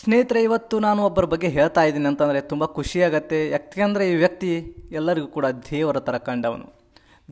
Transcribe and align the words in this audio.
ಸ್ನೇಹಿತರೆ, 0.00 0.42
ಇವತ್ತು 0.42 0.80
ನಾನು 0.80 1.04
ಒಬ್ಬರ 1.04 1.24
ಬಗ್ಗೆ 1.24 1.48
ಹೇಳ್ತಾ 1.48 1.82
ಇದ್ದೀನಿ 1.82 2.06
ಅಂತಂದರೆ 2.06 2.40
ತುಂಬ 2.40 2.64
ಖುಷಿಯಾಗತ್ತೆ. 2.64 3.50
ಯಾಕೆಂದರೆ 3.50 4.10
ಈ 4.10 4.14
ವ್ಯಕ್ತಿ 4.14 4.76
ಎಲ್ಲರಿಗೂ 4.92 5.26
ಕೂಡ 5.26 5.46
ದೇವರ 5.46 5.98
ಥರ 5.98 6.18
ಕಂಡವನು. 6.18 6.66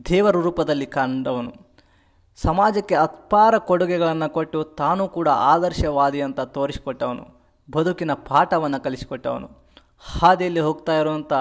ದೇವರ 0.09 0.35
ರೂಪದಲ್ಲಿ 0.37 0.85
ಕಂಡವನು. 0.85 1.53
ಸಮಾಜಕ್ಕೆ 2.35 2.95
ಅಪಾರ 2.95 3.57
ಕೊಡುಗೆಗಳನ್ನು 3.57 4.33
ಕೊಟ್ಟು 4.33 4.63
ತಾನೂ 4.63 5.07
ಕೂಡ 5.07 5.27
ಆದರ್ಶವಾದಿ 5.27 6.21
ಅಂತ 6.21 6.39
ತೋರಿಸಿಕೊಟ್ಟವನು. 6.39 7.25
ಬದುಕಿನ 7.71 8.13
ಪಾಠವನ್ನು 8.13 8.83
ಕಲಿಸಿಕೊಟ್ಟವನು. 8.83 9.49
ಹಾದಿಯಲ್ಲಿ 10.19 10.59
ಹೋಗ್ತಾ 10.59 10.99
ಇರುವಂಥ 10.99 11.33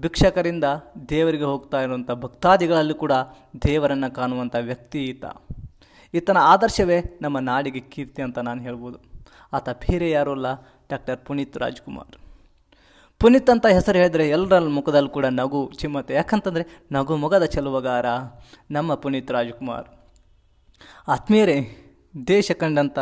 ಭಿಕ್ಷಕರಿಂದ 0.00 0.64
ದೇವರಿಗೆ 1.08 1.44
ಹೋಗ್ತಾ 1.44 1.80
ಇರುವಂಥ 1.80 2.10
ಭಕ್ತಾದಿಗಳಲ್ಲೂ 2.10 2.94
ಕೂಡ 2.94 3.12
ದೇವರನ್ನು 3.66 4.14
ಕಾಣುವಂಥ 4.14 4.56
ವ್ಯಕ್ತಿ 4.60 5.04
ಈತ. 5.04 5.24
ಈತನ 6.14 6.36
ಆದರ್ಶವೇ 6.38 7.18
ನಮ್ಮ 7.22 7.38
ನಾಡಿಗೆ 7.38 7.80
ಕೀರ್ತಿ 7.80 8.22
ಅಂತ 8.22 8.38
ನಾನು 8.38 8.62
ಹೇಳ್ಬೋದು. 8.62 9.15
ಆತ 9.52 9.68
ಬೇರೆ 9.68 10.10
ಯಾರೂ 10.10 10.30
ಅಲ್ಲ, 10.30 10.46
ಡಾಕ್ಟರ್ 10.90 11.18
ಪುನೀತ್ 11.26 11.58
ರಾಜ್ಕುಮಾರ್. 11.58 12.16
ಪುನೀತ್ 13.20 13.50
ಅಂತ 13.50 13.66
ಹೆಸರು 13.66 13.98
ಹೇಳಿದ್ರೆ 13.98 14.28
ಎಲ್ಲರ 14.28 14.58
ಮುಖದಲ್ಲಿ 14.58 15.08
ಕೂಡ 15.08 15.26
ನಗು 15.26 15.72
ಚಿಮ್ಮತ್ತೆ. 15.78 16.14
ಯಾಕಂತಂದರೆ 16.14 16.86
ನಗು 16.92 17.16
ಮೊಗದ 17.16 17.44
ಚೆಲುವಗಾರ 17.44 18.06
ನಮ್ಮ 18.70 18.94
ಪುನೀತ್ 18.94 19.30
ರಾಜ್ಕುಮಾರ್. 19.30 19.88
ಆತ್ಮೀಯರೇ, 21.08 21.58
ದೇಶ 22.26 22.50
ಕಂಡಂಥ 22.52 22.98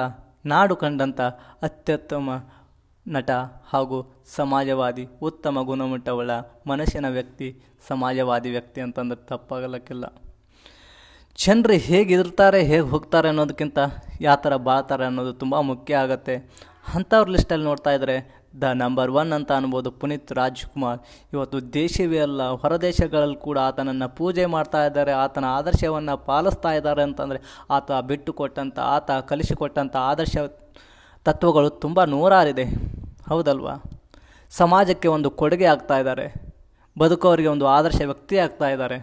ನಾಡು 0.47 0.77
ಕಂಡಂಥ 0.77 1.21
ಅತ್ಯುತ್ತಮ 1.63 2.31
ನಟ 3.09 3.31
ಹಾಗೂ 3.67 4.25
ಸಮಾಜವಾದಿ, 4.27 5.09
ಉತ್ತಮ 5.23 5.63
ಗುಣಮಟ್ಟವುಳ್ಳ 5.63 6.31
ಮನುಷ್ಯನ 6.67 7.09
ವ್ಯಕ್ತಿ, 7.09 7.63
ಸಮಾಜವಾದಿ 7.89 8.51
ವ್ಯಕ್ತಿ 8.51 8.81
ಅಂತಂದ್ರೆ 8.81 9.27
ತಪ್ಪಾಗಲಕ್ಕಿಲ್ಲ. 9.27 10.05
ಜನರು 11.43 11.77
ಹೇಗಿರ್ತಾರೆ 11.87 12.59
ಹೇಗೆ 12.71 12.87
ಹೋಗ್ತಾರೆ 12.91 13.29
ಅನ್ನೋದಕ್ಕಿಂತ 13.29 13.79
ಯಾವ 14.21 14.37
ಥರ 14.45 14.57
ಬಾಳ್ತಾರೆ 14.69 15.05
ಅನ್ನೋದು 15.05 15.33
ತುಂಬ 15.33 15.55
ಮುಖ್ಯ 15.71 15.95
ಆಗುತ್ತೆ. 15.95 16.35
ಅಂಥವ್ರ 16.95 17.29
ಲಿಸ್ಟಲ್ಲಿ 17.35 17.65
ನೋಡ್ತಾ 17.65 17.91
ಇದ್ದರೆ 17.91 18.17
ದ 18.63 18.65
ನಂಬರ್ 18.73 19.11
ಒನ್ 19.21 19.33
ಅಂತ 19.33 19.51
ಅನ್ಬೋದು 19.53 19.91
ಪುನೀತ್ 20.01 20.33
ರಾಜ್ಕುಮಾರ್. 20.33 21.01
ಇವತ್ತು 21.33 21.59
ದೇಶವೇ 21.79 22.19
ಅಲ್ಲ, 22.19 22.43
ಹೊರದೇಶಗಳಲ್ಲಿ 22.63 23.37
ಕೂಡ 23.47 23.59
ಆತನನ್ನು 23.59 24.09
ಪೂಜೆ 24.19 24.47
ಮಾಡ್ತಾ 24.47 24.81
ಇದ್ದಾರೆ, 24.87 25.13
ಆತನ 25.25 25.45
ಆದರ್ಶವನ್ನು 25.59 26.15
ಪಾಲಿಸ್ತಾ 26.29 26.73
ಇದ್ದಾರೆ 26.73 27.03
ಅಂತಂದರೆ, 27.03 27.41
ಆತ 27.71 27.91
ಬಿಟ್ಟು 28.11 28.33
ಕೊಟ್ಟಂಥ 28.33 28.79
ಆತ 28.97 29.11
ಕಲಿಸಿಕೊಟ್ಟಂಥ 29.31 29.97
ಆದರ್ಶ 30.11 30.37
ತತ್ವಗಳು 31.27 31.71
ತುಂಬ 31.85 32.05
ನೂರಾರಿದೆ. 32.15 32.67
ಹೌದಲ್ವಾ? 33.29 33.75
ಸಮಾಜಕ್ಕೆ 34.51 35.09
ಒಂದು 35.09 35.31
ಕೊಡುಗೆ 35.43 35.65
ಆಗ್ತಾ 35.65 35.99
ಇದ್ದಾರೆ 35.99 36.27
ಬದುಕೋರಿಗೆ 36.99 37.49
ಒಂದು 37.49 37.67
ಆದರ್ಶ 37.67 38.01
ವ್ಯಕ್ತಿ 38.11 38.39
ಆಗ್ತಾ 38.39 38.69
ಇದ್ದಾರೆ. 38.69 38.99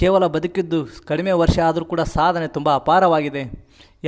ಕೇವಲ 0.00 0.24
ಬದುಕಿದ್ದು 0.34 0.78
ಕಡಿಮೆ 1.08 1.32
ವರ್ಷ 1.42 1.56
ಆದರೂ 1.68 1.84
ಕೂಡ 1.92 2.02
ಸಾಧನೆ 2.16 2.46
ತುಂಬ 2.56 2.68
ಅಪಾರವಾಗಿದೆ. 2.80 3.42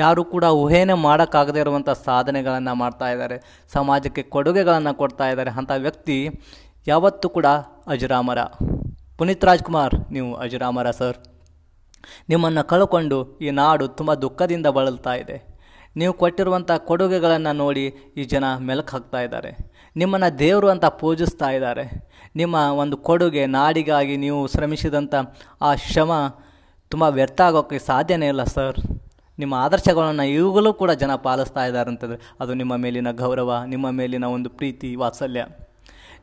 ಯಾರೂ 0.00 0.22
ಕೂಡ 0.34 0.44
ಊಹೆಯೇ 0.62 0.96
ಮಾಡೋಕ್ಕಾಗದೇ 1.06 1.60
ಇರುವಂಥ 1.64 1.90
ಸಾಧನೆಗಳನ್ನು 2.08 2.74
ಮಾಡ್ತಾ 2.82 3.06
ಇದ್ದಾರೆ. 3.14 3.36
ಸಮಾಜಕ್ಕೆ 3.76 4.22
ಕೊಡುಗೆಗಳನ್ನು 4.34 4.92
ಕೊಡ್ತಾ 5.00 5.26
ಇದ್ದಾರೆ. 5.32 5.52
ಅಂಥ 5.60 5.72
ವ್ಯಕ್ತಿ 5.86 6.18
ಯಾವತ್ತೂ 6.92 7.28
ಕೂಡ 7.36 7.46
ಅಜರಾಮರ. 7.94 8.40
ಪುನೀತ್ 9.18 9.46
ರಾಜ್ಕುಮಾರ್, 9.50 9.96
ನೀವು 10.16 10.30
ಅಜರಾಮರ 10.44 10.90
ಸರ್. 11.00 11.18
ನಿಮ್ಮನ್ನು 12.32 12.62
ಕಳ್ಕೊಂಡು 12.72 13.18
ಈ 13.46 13.50
ನಾಡು 13.60 13.86
ತುಂಬ 13.98 14.10
ದುಃಖದಿಂದ 14.24 14.68
ಬಳಲ್ತಾ 14.76 15.14
ಇದೆ. 15.22 15.36
ನೀವು 16.00 16.12
ಕೊಟ್ಟಿರುವಂಥ 16.22 16.70
ಕೊಡುಗೆಗಳನ್ನು 16.90 17.52
ನೋಡಿ 17.62 17.84
ಈ 18.20 18.24
ಜನ 18.32 18.44
ಮೆಲುಕು 18.68 18.92
ಹಾಕ್ತಾ 18.94 19.20
ಇದ್ದಾರೆ. 19.26 19.50
ನಿಮ್ಮನ್ನು 19.96 20.38
ದೇವರು 20.38 20.68
ಅಂತ 20.68 20.84
ಪೂಜಿಸ್ತಾ 20.84 21.50
ಇದ್ದಾರೆ. 21.50 22.10
ನಿಮ್ಮ 22.36 22.54
ಒಂದು 22.54 22.96
ಕೊಡುಗೆ, 22.96 23.46
ನಾಡಿಗಾಗಿ 23.46 24.16
ನೀವು 24.16 24.46
ಶ್ರಮಿಸಿದಂಥ 24.46 25.14
ಆ 25.60 25.74
ಶ್ರಮ 25.74 26.12
ತುಂಬ 26.88 27.02
ವ್ಯರ್ಥ 27.02 27.40
ಆಗೋಕ್ಕೆ 27.40 27.78
ಸಾಧ್ಯನೇ 27.78 28.28
ಇಲ್ಲ, 28.28 28.44
ಸರ್. 28.44 28.76
ನಿಮ್ಮ 29.38 29.54
ಆದರ್ಶಗಳನ್ನು 29.54 30.24
ಇವುಗಳೂ 30.24 30.72
ಕೂಡ 30.72 30.90
ಜನ 30.90 31.14
ಪಾಲಿಸ್ತಾ 31.14 31.66
ಇದ್ದಾರೆ 31.66 31.90
ಅಂತಂದರೆ 31.90 32.34
ಅದು 32.40 32.54
ನಿಮ್ಮ 32.54 32.76
ಮೇಲಿನ 32.76 33.10
ಗೌರವ, 33.10 33.62
ನಿಮ್ಮ 33.66 33.90
ಮೇಲಿನ 33.90 34.24
ಒಂದು 34.24 34.50
ಪ್ರೀತಿ, 34.50 34.96
ವಾತ್ಸಲ್ಯ. 34.96 35.46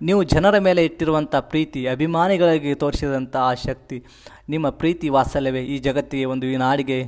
ನೀವು 0.02 0.24
ಜನರ 0.24 0.58
ಮೇಲೆ 0.58 0.86
ಇಟ್ಟಿರುವಂಥ 0.86 1.36
ಪ್ರೀತಿ, 1.36 1.88
ಅಭಿಮಾನಿಗಳಿಗೆ 1.88 2.76
ತೋರಿಸಿದಂಥ 2.76 3.36
ಆ 3.36 3.54
ಶಕ್ತಿ, 3.54 4.06
ನಿಮ್ಮ 4.50 4.70
ಪ್ರೀತಿ 4.70 5.10
ವಾತ್ಸಲ್ಯವೇ 5.10 5.64
ಈ 5.64 5.78
ಜಗತ್ತಿಗೆ 5.78 6.26
ಒಂದು 6.26 6.46
ಈ 6.46 6.56
ನಾಡಿಗೆ 6.56 7.04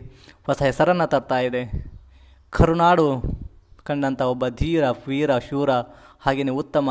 ಹೊಸ 0.45 0.61
ಹೆಸರನ್ನು 0.61 1.07
ತರ್ತಾ 1.07 1.35
ಕರುನಾಡು 2.49 3.21
ಕಂಡಂಥ 3.83 4.21
ಒಬ್ಬ 4.21 4.47
ಧೀರ, 4.47 4.83
ವೀರ, 5.07 5.37
ಶೂರ 5.37 5.69
ಹಾಗೆಯೇ 6.19 6.49
ಉತ್ತಮ 6.49 6.89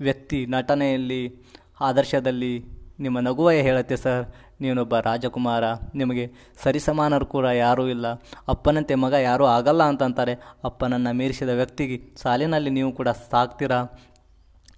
ವ್ಯಕ್ತಿ 0.00 0.46
ನಟನೆಯಲ್ಲಿ, 0.46 1.44
ಆದರ್ಶದಲ್ಲಿ 1.80 2.54
ನಿಮ್ಮ 3.00 3.20
ನಗುವೇ 3.20 3.62
ಹೇಳುತ್ತೆ 3.62 3.96
ಸರ್. 3.96 4.24
ನೀನೊಬ್ಬ 4.60 4.98
ರಾಜಕುಮಾರ. 4.98 5.64
ನಿಮಗೆ 5.94 6.32
ಸರಿಸಮಾನರು 6.62 7.26
ಕೂಡ 7.26 7.46
ಯಾರೂ 7.46 7.86
ಇಲ್ಲ. 7.86 8.06
ಅಪ್ಪನಂತೆ 8.48 8.94
ಮಗ 8.94 9.12
ಯಾರೂ 9.12 9.44
ಆಗಲ್ಲ 9.44 9.82
ಅಂತಂತಾರೆ. 9.82 10.34
ಅಪ್ಪನನ್ನು 10.64 11.12
ಮೀರಿಸಿದ 11.14 11.48
ವ್ಯಕ್ತಿಗೆ 11.48 11.96
ಸಾಲಿನಲ್ಲಿ 12.16 12.70
ನೀವು 12.70 12.92
ಕೂಡ 12.92 13.08
ಸಾಕ್ತೀರಾ? 13.08 13.80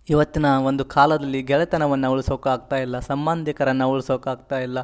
ಇವತ್ತಿನ 0.08 0.46
ಒಂದು 0.46 0.84
ಕಾಲದಲ್ಲಿ 0.84 1.42
ಗೆಳೆತನವನ್ನು 1.42 2.12
ಉಳಿಸೋಕ್ಕಾಗ್ತಾ 2.12 2.76
ಇಲ್ಲ, 2.76 2.98
ಸಂಬಂಧಿಕರನ್ನು 2.98 3.90
ಉಳಿಸೋಕ್ಕಾಗ್ತಾ 3.90 4.58
ಇಲ್ಲ. 4.58 4.78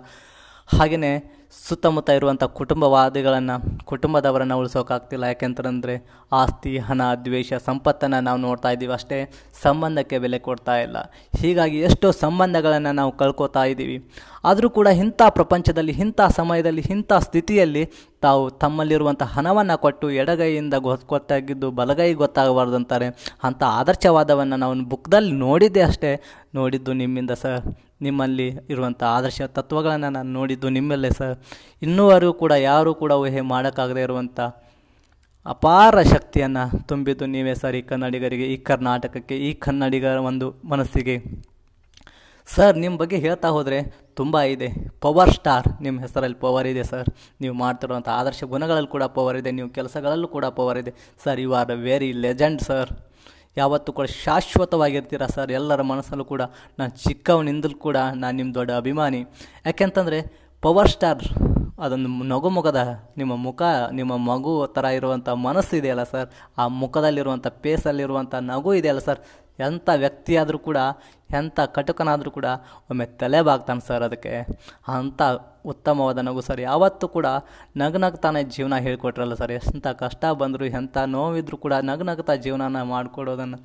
ಹಾಗೆಯೇ 0.78 1.12
ಸುತ್ತಮುತ್ತ 1.68 2.10
ಇರುವಂಥ 2.10 2.44
ಕುಟುಂಬವಾದಿಗಳನ್ನು, 2.44 3.84
ಕುಟುಂಬದವರನ್ನು 3.84 4.58
ಉಳಿಸೋಕ್ಕಾಗ್ತಿಲ್ಲ 4.58 5.24
ಯಾಕೆಂತಂದರೆ 5.24 6.06
ಆಸ್ತಿ, 6.32 6.78
ಹಣ, 6.78 7.02
ದ್ವೇಷ, 7.24 7.52
ಸಂಪತ್ತನ್ನು 7.52 8.20
ನಾವು 8.20 8.38
ನೋಡ್ತಾ 8.38 8.70
ಇದ್ದೀವಿ. 8.70 8.92
ಅಷ್ಟೇ 8.92 9.32
ಸಂಬಂಧಕ್ಕೆ 9.62 10.18
ಬೆಲೆ 10.18 10.38
ಕೊಡ್ತಾ 10.38 10.76
ಇಲ್ಲ. 10.76 10.96
ಹೀಗಾಗಿ 11.38 11.78
ಎಷ್ಟೋ 11.80 12.10
ಸಂಬಂಧಗಳನ್ನು 12.10 12.92
ನಾವು 12.92 13.16
ಕಳ್ಕೊತಾ 13.16 13.64
ಇದ್ದೀವಿ. 13.64 14.10
ಆದರೂ 14.44 14.70
ಕೂಡ 14.70 14.86
ಇಂಥ 14.86 15.22
ಪ್ರಪಂಚದಲ್ಲಿ, 15.28 15.92
ಇಂಥ 15.92 16.20
ಸಮಯದಲ್ಲಿ, 16.36 16.84
ಇಂಥ 16.90 17.12
ಸ್ಥಿತಿಯಲ್ಲಿ 17.12 17.90
ತಾವು 18.20 18.50
ತಮ್ಮಲ್ಲಿರುವಂಥ 18.50 19.22
ಹಣವನ್ನು 19.22 19.78
ಕೊಟ್ಟು 19.78 20.10
ಎಡಗೈಯಿಂದ 20.10 20.74
ಗೊತ್ತಾಗಿದ್ದು 20.74 21.70
ಬಲಗೈ 21.70 22.14
ಗೊತ್ತಾಗಬಾರ್ದು 22.14 22.74
ಅಂತಾರೆ. 22.74 23.06
ಅಂಥ 23.44 23.62
ಆದರ್ಶವಾದವನ್ನು 23.62 24.56
ನಾವು 24.56 24.74
ಬುಕ್ದಲ್ಲಿ 24.74 25.32
ನೋಡಿದ್ದೆ 25.32 25.82
ಅಷ್ಟೇ. 25.82 26.22
ನೋಡಿದ್ದು 26.54 26.92
ನಿಮ್ಮಿಂದ 26.92 27.30
ಸರ್. 27.30 27.60
ನಿಮ್ಮಲ್ಲಿ 28.06 28.48
ಇರುವಂಥ 28.72 29.02
ಆದರ್ಶ 29.16 29.48
ತತ್ವಗಳನ್ನು 29.58 30.10
ನಾನು 30.16 30.30
ನೋಡಿದ್ದು 30.38 30.68
ನಿಮ್ಮಲ್ಲೇ 30.78 31.10
ಸರ್. 31.20 31.36
ಇನ್ನೂವರೆಗೂ 31.86 32.34
ಕೂಡ 32.42 32.52
ಯಾರೂ 32.70 32.92
ಕೂಡ 33.02 33.12
ಊಹೆ 33.22 33.44
ಮಾಡೋಕ್ಕಾಗದೇ 33.54 34.04
ಇರುವಂಥ 34.08 34.40
ಅಪಾರ 35.52 36.02
ಶಕ್ತಿಯನ್ನು 36.14 36.64
ತುಂಬಿದ್ದು 36.90 37.24
ನೀವೇ 37.32 37.54
ಸರ್ 37.60 37.76
ಈ 37.78 37.80
ಕನ್ನಡಿಗರಿಗೆ, 37.92 38.46
ಈ 38.54 38.56
ಕರ್ನಾಟಕಕ್ಕೆ, 38.68 39.36
ಈ 39.48 39.50
ಕನ್ನಡಿಗರ 39.64 40.18
ಒಂದು 40.30 40.48
ಮನಸ್ಸಿಗೆ. 40.72 41.16
ಸರ್ 42.48 42.76
ನಿಮ್ಮ 42.82 42.94
ಬಗ್ಗೆ 43.00 43.18
ಹೇಳ್ತಾ 43.24 43.48
ಹೋದರೆ 43.56 43.78
ತುಂಬ 44.18 44.36
ಇದೆ. 44.52 44.68
ಪವರ್ 45.04 45.32
ಸ್ಟಾರ್ 45.36 45.66
ನಿಮ್ಮ 45.84 45.96
ಹೆಸರಲ್ಲಿ 46.04 46.38
ಪವರ್ 46.44 46.68
ಇದೆ 46.72 46.84
ಸರ್. 46.92 47.08
ನೀವು 47.42 47.54
ಮಾಡ್ತಿರುವಂಥ 47.62 48.08
ಆದರ್ಶ 48.20 48.44
ಗುಣಗಳಲ್ಲಿ 48.52 48.90
ಕೂಡ 48.94 49.04
ಪವರ್ 49.16 49.38
ಇದೆ, 49.40 49.50
ನೀವು 49.58 49.68
ಕೆಲಸಗಳಲ್ಲೂ 49.78 50.28
ಕೂಡ 50.36 50.46
ಪವರ್ 50.58 50.80
ಇದೆ. 50.82 50.92
Sir 51.24 51.40
you 51.44 51.52
are 51.60 51.72
very 51.88 52.10
legend 52.26 52.62
sir 52.68 52.92
ಯಾವತ್ತೂ 53.56 53.92
ಕೂಡ 53.92 54.06
ಶಾಶ್ವತವಾಗಿರ್ತೀರ 54.06 55.26
ಸರ್? 55.26 55.52
ಎಲ್ಲರ 55.52 55.82
ಮನಸ್ಸಲ್ಲೂ 55.82 56.24
ಕೂಡ, 56.24 56.42
ನಾನು 56.78 56.90
ಚಿಕ್ಕವನಿಂದಲೂ 56.90 57.74
ಕೂಡ 57.74 57.96
ನಾನು 57.96 58.36
ನಿಮ್ಮ 58.36 58.54
ದೊಡ್ಡ 58.54 58.70
ಅಭಿಮಾನಿ. 58.70 59.20
ಯಾಕೆಂತಂದರೆ, 59.66 60.48
ಪವರ್ 60.62 60.90
ಸ್ಟಾರ್ 60.90 61.51
ಅದೊಂದು 61.82 62.08
ನಗುಮುಖದ 62.08 62.80
ನಿಮ್ಮ 63.16 63.36
ಮುಖ, 63.36 63.62
ನಿಮ್ಮ 63.92 64.16
ಮಗು 64.16 64.52
ಥರ 64.66 64.84
ಇರುವಂಥ 64.84 65.28
ಮನಸ್ಸು 65.28 65.76
ಇದೆಯಲ್ಲ 65.76 66.02
ಸರ್? 66.02 66.28
ಆ 66.58 66.66
ಮುಖದಲ್ಲಿರುವಂಥ 66.82 67.46
ಪೇಸಲ್ಲಿರುವಂಥ 67.46 68.34
ನಗು 68.34 68.74
ಇದೆಯಲ್ಲ 68.74 69.00
ಸರ್? 69.00 69.20
ಎಂಥ 69.58 69.88
ವ್ಯಕ್ತಿಯಾದರೂ 69.96 70.58
ಕೂಡ 70.58 70.76
ಎಂಥ 71.30 71.60
ಕಟುಕನಾದರೂ 71.60 72.30
ಕೂಡ 72.30 72.44
ಒಮ್ಮೆ 72.90 73.06
ತಲೆ 73.06 73.42
ಬಾಗ್ತಾನೆ 73.42 73.86
ಸರ್ 73.88 74.02
ಅದಕ್ಕೆ. 74.02 74.32
ಅಂಥ 74.88 75.22
ಉತ್ತಮವಾದ 75.66 76.18
ನಗು 76.18 76.40
ಸರ್. 76.40 76.60
ಯಾವತ್ತೂ 76.60 77.08
ಕೂಡ 77.08 77.26
ನಗ್ನಗ್ತಾನೆ 77.76 78.42
ಜೀವನ 78.44 78.76
ಹೇಳ್ಕೊಟ್ರಲ್ಲ 78.76 79.34
ಸರ್. 79.34 79.52
ಎಂಥ 79.52 79.86
ಕಷ್ಟ 79.86 80.24
ಬಂದರೂ 80.32 80.64
ಎಂಥ 80.64 80.98
ನೋವಿದ್ರೂ 81.06 81.56
ಕೂಡ 81.56 81.72
ನಗ್ನಗ್ತಾ 81.82 82.36
ಜೀವನನ 82.36 82.82
ಮಾಡಿಕೊಡೋದನ್ನು 82.82 83.58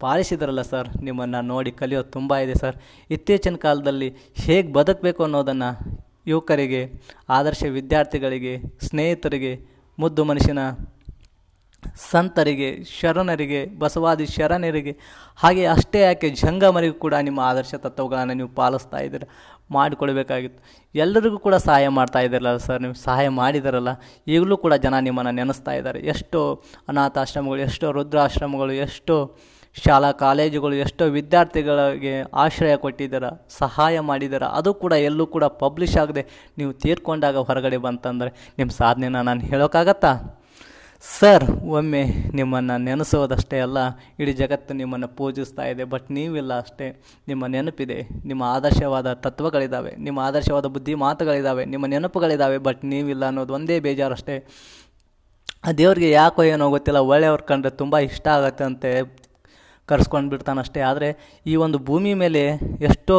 ಪಾಲಿಸಿದ್ರಲ್ಲ 0.00 0.62
ಸರ್. 0.62 0.88
ನಿಮ್ಮನ್ನು 1.02 1.40
ನೋಡಿ 1.40 1.70
ಕಲಿಯೋದು 1.70 2.10
ತುಂಬ 2.10 2.36
ಇದೆ 2.36 2.54
ಸರ್. 2.54 2.76
ಇತ್ತೀಚಿನ 3.10 3.56
ಕಾಲದಲ್ಲಿ 3.56 4.08
ಹೇಗೆ 4.34 4.72
ಬದುಕಬೇಕು 4.72 5.22
ಅನ್ನೋದನ್ನು 5.22 6.05
ಯುವಕರಿಗೆ, 6.26 6.82
ಆದರ್ಶ 7.28 7.62
ವಿದ್ಯಾರ್ಥಿಗಳಿಗೆ, 7.70 8.58
ಸ್ನೇಹಿತರಿಗೆ, 8.88 9.52
ಮುದ್ದು 9.98 10.24
ಮನುಷ್ಯನ 10.24 10.58
ಸಂತರಿಗೆ, 12.10 12.84
ಶರಣರಿಗೆ, 12.84 13.66
ಬಸವಾದಿ 13.78 14.26
ಶರಣರಿಗೆ, 14.26 14.92
ಹಾಗೆ 15.36 15.66
ಅಷ್ಟೇ 15.66 16.00
ಯಾಕೆ 16.00 16.30
ಜಂಗಮರಿಗೂ 16.30 16.94
ಕೂಡ 16.94 17.14
ನಿಮ್ಮ 17.14 17.40
ಆದರ್ಶ 17.40 17.74
ತತ್ವಗಳನ್ನು 17.74 18.34
ನೀವು 18.34 18.48
ಪಾಲಿಸ್ತಾ 18.48 18.98
ಇದ್ದೀರ? 18.98 19.22
ಮಾಡಿಕೊಳ್ಬೇಕಾಗಿತ್ತು. 19.70 20.60
ಎಲ್ಲರಿಗೂ 20.94 21.38
ಕೂಡ 21.38 21.54
ಸಹಾಯ 21.54 21.88
ಮಾಡ್ತಾ 21.88 22.18
ಇದ್ದೀರಲ್ಲ 22.18 22.56
ಸರ್, 22.56 22.80
ನೀವು 22.82 22.94
ಸಹಾಯ 22.94 23.28
ಮಾಡಿದಾರಲ್ಲ, 23.28 23.88
ಈಗಲೂ 24.28 24.56
ಕೂಡ 24.56 24.74
ಜನ 24.74 24.98
ನಿಮ್ಮನ್ನು 24.98 25.30
ನೆನೆಸ್ತಾ 25.30 25.72
ಇದ್ದಾರೆ. 25.72 26.00
ಎಷ್ಟೋ 26.00 26.62
ಅನಾಥಾಶ್ರಮಗಳು, 26.88 27.60
ಎಷ್ಟೋ 27.60 27.92
ರುದ್ರಾಶ್ರಮಗಳು 27.92 28.72
ಎಷ್ಟೋ 28.72 29.38
ಶಾಲಾ 29.84 30.10
ಕಾಲೇಜುಗಳು 30.24 30.74
ಎಷ್ಟೋ 30.84 31.04
ವಿದ್ಯಾರ್ಥಿಗಳಿಗೆ 31.16 32.14
ಆಶ್ರಯ 32.44 32.74
ಕೊಟ್ಟಿದ್ದಾರ 32.84 33.26
ಸಹಾಯ 33.58 34.00
ಮಾಡಿದಾರ, 34.10 34.44
ಅದು 34.58 34.70
ಕೂಡ 34.84 34.94
ಎಲ್ಲೂ 35.08 35.24
ಕೂಡ 35.34 35.44
ಪಬ್ಲಿಷ್ 35.62 35.96
ಆಗದೆ 36.02 36.22
ನೀವು 36.58 36.72
ತೀರ್ಕೊಂಡಾಗ 36.84 37.36
ಹೊರಗಡೆ 37.50 37.78
ಬಂತಂದರೆ 37.86 38.32
ನಿಮ್ಮ 38.58 38.70
ಸಾಧನೆನ 38.82 39.20
ನಾನು 39.28 39.44
ಹೇಳೋಕ್ಕಾಗತ್ತಾ 39.52 40.12
ಸರ್ 41.04 41.44
ಒಮ್ಮೆ 41.78 42.00
ನಿಮ್ಮನ್ನು 42.38 42.76
ನೆನೆಸೋದಷ್ಟೇ 42.84 43.58
ಅಲ್ಲ, 43.64 43.78
ಇಡೀ 44.20 44.32
ಜಗತ್ತು 44.40 44.74
ನಿಮ್ಮನ್ನು 44.78 45.08
ಪೂಜಿಸ್ತಾ 45.18 45.64
ಇದೆ 45.72 45.84
ಬಟ್ 45.92 46.06
ನೀವಿಲ್ಲ 46.18 46.52
ಅಷ್ಟೇ. 46.62 46.86
ನಿಮ್ಮ 47.30 47.42
ನೆನಪಿದೆ, 47.54 47.98
ನಿಮ್ಮ 48.30 48.42
ಆದರ್ಶವಾದ 48.54 49.12
ತತ್ವಗಳಿದ್ದಾವೆ 49.26 49.92
ನಿಮ್ಮ 50.06 50.18
ಆದರ್ಶವಾದ 50.28 50.66
ಬುದ್ಧಿ 50.76 50.94
ಮಾತುಗಳಿದ್ದಾವೆ 51.04 51.64
ನಿಮ್ಮ 51.74 51.86
ನೆನಪುಗಳಿದ್ದಾವೆ 51.94 52.58
ಬಟ್ 52.68 52.82
ನೀವಿಲ್ಲ 52.94 53.24
ಅನ್ನೋದು 53.30 53.54
ಒಂದೇ 53.58 53.76
ಬೇಜಾರಷ್ಟೇ. 53.86 54.36
ಆ 55.68 55.72
ದೇವ್ರಿಗೆ 55.82 56.10
ಯಾಕೋ 56.20 56.42
ಏನೋ 56.54 56.66
ಗೊತ್ತಿಲ್ಲ, 56.76 57.02
ಒಳ್ಳೆಯವ್ರು 57.12 57.46
ಕಂಡ್ರೆ 57.52 57.72
ತುಂಬ 57.82 57.98
ಇಷ್ಟ 58.10 58.26
ಆಗತ್ತೆ 58.38 58.90
ಕರ್ಸ್ಕೊಂಡು 59.90 60.30
ಬಿಡ್ತಾನಷ್ಟೇ 60.34 60.80
ಆದರೆ 60.90 61.08
ಈ 61.52 61.56
ಒಂದು 61.64 61.80
ಭೂಮಿ 61.88 62.12
ಮೇಲೆ 62.22 62.42
ಎಷ್ಟೋ 62.88 63.18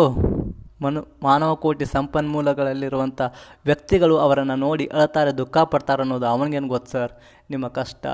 ಮನು, 0.84 1.02
ಮಾನವ 1.25 1.52
ಕೋಟಿ 1.64 1.86
ಸಂಪನ್ಮೂಲಗಳಲ್ಲಿರುವಂಥ 1.94 3.22
ವ್ಯಕ್ತಿಗಳು 3.68 4.16
ಅವರನ್ನು 4.24 4.56
ನೋಡಿ 4.66 4.86
ಅಳ್ತಾರೆ, 4.98 5.31
ದುಃಖ 5.40 5.58
ಪಡ್ತಾರೆ 5.72 6.02
ಅನ್ನೋದು 6.06 6.28
ಅವನಿಗೇನು 6.34 6.69
ಗೊತ್ತು 6.74 6.92
ಸರ್? 6.96 7.14
ನಿಮ್ಮ 7.54 7.66
ಕಷ್ಟ, 7.78 8.06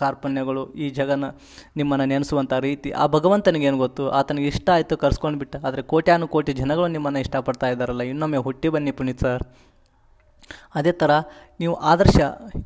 ಕಾರ್ಪಣ್ಯಗಳು, 0.00 0.62
ಈ 0.84 0.86
ಜಗನ 0.98 1.24
ನಿಮ್ಮನ್ನು 1.78 2.06
ನೆನೆಸುವಂಥ 2.12 2.52
ರೀತಿ, 2.66 2.90
ಆ 3.02 3.04
ಭಗವಂತನಿಗೇನು 3.14 3.78
ಗೊತ್ತು? 3.84 4.04
ಆತನಿಗೆ 4.18 4.48
ಇಷ್ಟ 4.54 4.68
ಆಯಿತು 4.76 4.96
ಕರ್ಸ್ಕೊಂಡು 5.04 5.40
ಬಿಟ್ಟ, 5.42 5.56
ಆದರೆ 5.68 5.82
ಕೋಟ್ಯಾನು 5.92 6.28
ಕೋಟಿ 6.34 6.54
ಜನಗಳು 6.60 6.88
ನಿಮ್ಮನ್ನು 6.96 7.20
ಇಷ್ಟಪಡ್ತಾ 7.24 7.68
ಇದ್ದಾರಲ್ಲ, 7.74 8.06
ಇನ್ನೊಮ್ಮೆ 8.12 8.40
ಹುಟ್ಟಿ 8.46 8.70
ಬನ್ನಿ 8.76 8.94
ಪುನೀತ್ 9.00 9.22
ಸರ್. 9.26 9.44
ಅದೇ 10.78 10.92
ಥರ 11.02 11.12
ನೀವು 11.60 11.74
ಆದರ್ಶ, 11.92 12.18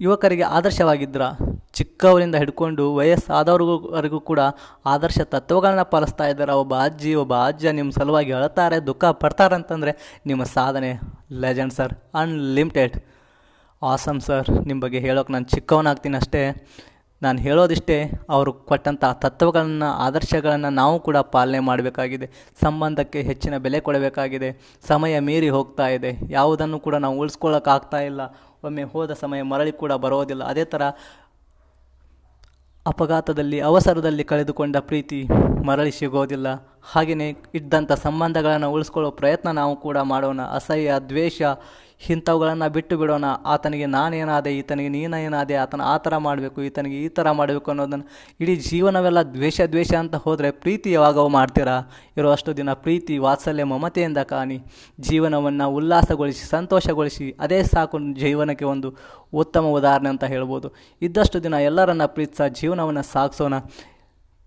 ಯುವಕರಿಗೆ 0.07 0.47
ಆದರ್ಶವಾಗಿದ್ದೀರ 0.59 1.27
ಚಿಕ್ಕವರಿಂದ 1.75 2.37
ಹಿಡ್ಕೊಂಡು 2.43 2.85
ವಯಸ್ಸಾದವ್ರಿಗೂ 2.95 4.21
ಕೂಡ 4.21 4.41
ಆದರ್ಶ 4.87 5.21
ತತ್ವಗಳನ್ನ 5.35 5.83
ಪಾಲಿಸ್ತಾ 5.95 6.27
ಇದ್ದಾರೆ. 6.27 6.53
ಒಬ್ಬ 6.53 6.75
ಅಜ್ಜಿ, 6.75 7.13
ಒಬ್ಬ 7.15 7.35
ಅಜ್ಜ 7.35 7.67
ನಿಮ್ಮ 7.67 7.91
ಸಲುವಾಗಿ 7.91 8.33
ಅಳ್ತಾರೆ, 8.33 8.79
ದುಃಖ 8.87 9.05
ಪಡ್ತಾರೆ 9.05 9.55
ಅಂತಂದರೆ 9.55 9.95
ನಿಮ್ಮ 10.27 10.45
ಸಾಧನೆ 10.59 10.93
legend 11.45 11.73
sir 11.73 11.95
unlimited 12.15 12.97
awesome 13.83 14.21
sir 14.21 14.51
ನಿಮ್ಮ 14.67 14.81
ಬಗ್ಗೆ 14.83 14.99
ಹೇಳೋಕೆ 14.99 15.33
ನಾನು 15.33 15.45
ಚಿಕ್ಕವನಾಗ್ತೀನಿ 15.45 16.17
ಅಷ್ಟೇ. 16.17 16.43
ನಾನು 17.23 17.39
ಹೇಳೋದಿಷ್ಟೇ, 17.39 17.97
ಅವರು 18.31 18.53
ಕೊಟ್ಟಂಥ 18.53 19.05
ತತ್ವಗಳನ್ನು, 19.05 19.89
ಆದರ್ಶಗಳನ್ನು 20.07 20.71
ನಾವು 20.71 21.01
ಕೂಡ 21.01 21.17
ಪಾಲನೆ 21.17 21.59
ಮಾಡಬೇಕಾಗಿದೆ. 21.59 22.27
ಸಂಬಂಧಕ್ಕೆ 22.63 23.23
ಹೆಚ್ಚಿನ 23.23 23.57
ಬೆಲೆ 23.57 23.81
ಕೊಡಬೇಕಾಗಿದೆ. 23.81 24.51
ಸಮಯ 24.89 25.19
ಮೀರಿ 25.19 25.49
ಹೋಗ್ತಾ 25.49 25.87
ಇದೆ. 25.89 26.11
ಯಾವುದನ್ನು 26.31 26.79
ಕೂಡ 26.79 26.95
ನಾವು 26.95 27.19
ಉಳಿಸ್ಕೊಳ್ಳೋಕ್ಕಾಗ್ತಾ 27.19 28.01
ಇಲ್ಲ. 28.01 28.21
ಒಮ್ಮೆ 28.65 28.83
ಹೋದ 28.83 29.13
ಸಮಯ 29.13 29.43
ಮರಳಿ 29.43 29.73
ಕೂಡ 29.73 29.93
ಬರೋದಿಲ್ಲ. 29.93 30.45
ಅದೇ 30.45 30.65
ಥರ 30.65 30.83
ಅಪಘಾತದಲ್ಲಿ, 32.87 33.61
ಅವಸರದಲ್ಲಿ 33.61 34.25
ಕಳೆದುಕೊಂಡ 34.25 34.77
ಪ್ರೀತಿ 34.77 35.29
ಮರಳಿ 35.67 35.91
ಸಿಗೋದಿಲ್ಲ. 35.91 36.47
ಹಾಗೆಯೇ 36.83 37.37
ಇದ್ದಂಥ 37.55 37.93
ಸಂಬಂಧಗಳನ್ನು 37.93 38.73
ಉಳಿಸ್ಕೊಳ್ಳೋ 38.73 39.11
ಪ್ರಯತ್ನ 39.11 39.51
ನಾವು 39.51 39.77
ಕೂಡ 39.77 39.99
ಮಾಡೋಣ. 39.99 40.43
ಅಸಹ್ಯ, 40.43 40.93
ದ್ವೇಷ 41.09 41.43
ಇಂಥವುಗಳನ್ನು 42.11 42.73
ಬಿಟ್ಟು 42.73 42.99
ಬಿಡೋಣ. 42.99 43.25
ಆತನಿಗೆ 43.45 43.87
ನಾನೇನಾದೆ, 43.87 44.59
ಈತನಿಗೆ 44.59 44.89
ನೀನೇನಾದೆ, 44.89 45.55
ಆತನ 45.55 45.81
ಆ 45.85 45.97
ಥರ 45.97 46.17
ಮಾಡಬೇಕು, 46.17 46.63
ಈತನಿಗೆ 46.63 46.97
ಈ 47.03 47.09
ಥರ 47.09 47.31
ಮಾಡಬೇಕು 47.31 47.71
ಅನ್ನೋದನ್ನು 47.71 48.07
ಇಡೀ 48.41 48.57
ಜೀವನವೆಲ್ಲ 48.57 49.23
ದ್ವೇಷ 49.23 49.61
ದ್ವೇಷ 49.61 49.95
ಅಂತ 49.95 50.15
ಹೋದರೆ 50.15 50.51
ಪ್ರೀತಿ 50.51 50.91
ಯಾವಾಗವೂ 50.91 51.29
ಮಾಡ್ತೀರಾ? 51.29 51.93
ಇರುವಷ್ಟು 52.17 52.57
ದಿನ 52.57 52.73
ಪ್ರೀತಿ, 52.73 53.19
ವಾತ್ಸಲ್ಯ, 53.19 53.65
ಮಮತೆಯಿಂದ 53.65 54.19
ಕಾಣಿ. 54.19 54.63
ಜೀವನವನ್ನು 55.01 55.71
ಉಲ್ಲಾಸಗೊಳಿಸಿ, 55.71 56.45
ಸಂತೋಷಗೊಳಿಸಿ, 56.47 57.37
ಅದೇ 57.41 57.63
ಸಾಕು 57.63 57.99
ಜೀವನಕ್ಕೆ 58.15 58.65
ಒಂದು 58.65 58.95
ಉತ್ತಮ 59.33 59.67
ಉದಾಹರಣೆ 59.67 60.09
ಅಂತ 60.09 60.25
ಹೇಳ್ಬೋದು. 60.25 60.75
ಇದ್ದಷ್ಟು 61.03 61.43
ದಿನ 61.43 61.55
ಎಲ್ಲರನ್ನ 61.55 62.05
ಪ್ರೀತಿಸ, 62.05 62.43
ಜೀವನವನ್ನು 62.43 63.03
ಸಾಗಿಸೋಣ. 63.03 63.55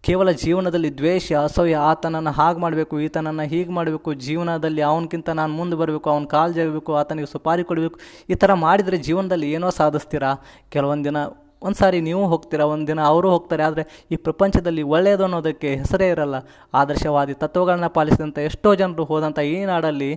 ಕೇವಲ 0.04 0.30
ಜೀವನದಲ್ಲಿ 0.32 0.90
ದ್ವೇಷ 0.98 1.34
ಅಸಹ್ಯ 1.44 1.76
ಆತನನ್ನು 1.76 2.32
ಹಾಗೆ 2.32 2.60
ಮಾಡಬೇಕು 2.60 3.00
ಈತನನ್ನು 3.00 3.46
ಹೀಗೆ 3.54 3.72
ಮಾಡಬೇಕು, 3.72 4.10
ಜೀವನದಲ್ಲಿ 4.26 4.82
ಅವನಕ್ಕಿಂತ 4.82 5.30
ನಾನು 5.30 5.54
ಮುಂದೆ 5.54 5.76
ಬರಬೇಕು, 5.76 6.08
ಅವನ 6.10 6.26
ಕಾಲು 6.26 6.54
ಜಗಬೇಕು, 6.54 6.92
ಆತನಿಗೆ 6.94 7.30
ಸುಪಾರಿ 7.32 7.64
ಕೊಡಬೇಕು, 7.64 8.00
ಈ 8.30 8.36
ಥರ 8.36 8.54
ಮಾಡಿದರೆ 8.66 8.98
ಜೀವನದಲ್ಲಿ 8.98 9.50
ಏನೋ 9.52 9.70
ಸಾಧಿಸ್ತೀರಾ? 9.70 10.32
ಕೆಲವೊಂದು 10.70 11.06
ದಿನ 11.10 11.18
ಒಂದು 11.62 11.78
ಸಾರಿ 11.78 12.00
ನೀವು 12.08 12.24
ಹೋಗ್ತೀರಾ 12.28 12.66
ಒಂದು 12.66 12.86
ದಿನ 12.88 13.00
ಅವರು 13.12 13.28
ಹೋಗ್ತಾರೆ, 13.30 13.64
ಆದರೆ 13.64 13.84
ಈ 14.12 14.16
ಪ್ರಪಂಚದಲ್ಲಿ 14.26 14.84
ಒಳ್ಳೆಯದು 14.96 15.24
ಅನ್ನೋದಕ್ಕೆ 15.24 15.70
ಹೆಸರೇ 15.76 16.08
ಇರಲ್ಲ. 16.10 16.38
ಆದರ್ಶವಾದಿ 16.74 17.34
ತತ್ವಗಳನ್ನ 17.34 17.88
ಪಾಲಿಸಿದಂಥ 17.98 18.38
ಎಷ್ಟೋ 18.50 18.72
ಜನರು 18.76 19.06
ಹೋದಂಥ 19.06 19.40
ಈ 19.54 19.58
ನಾಡಲ್ಲಿ 19.66 20.12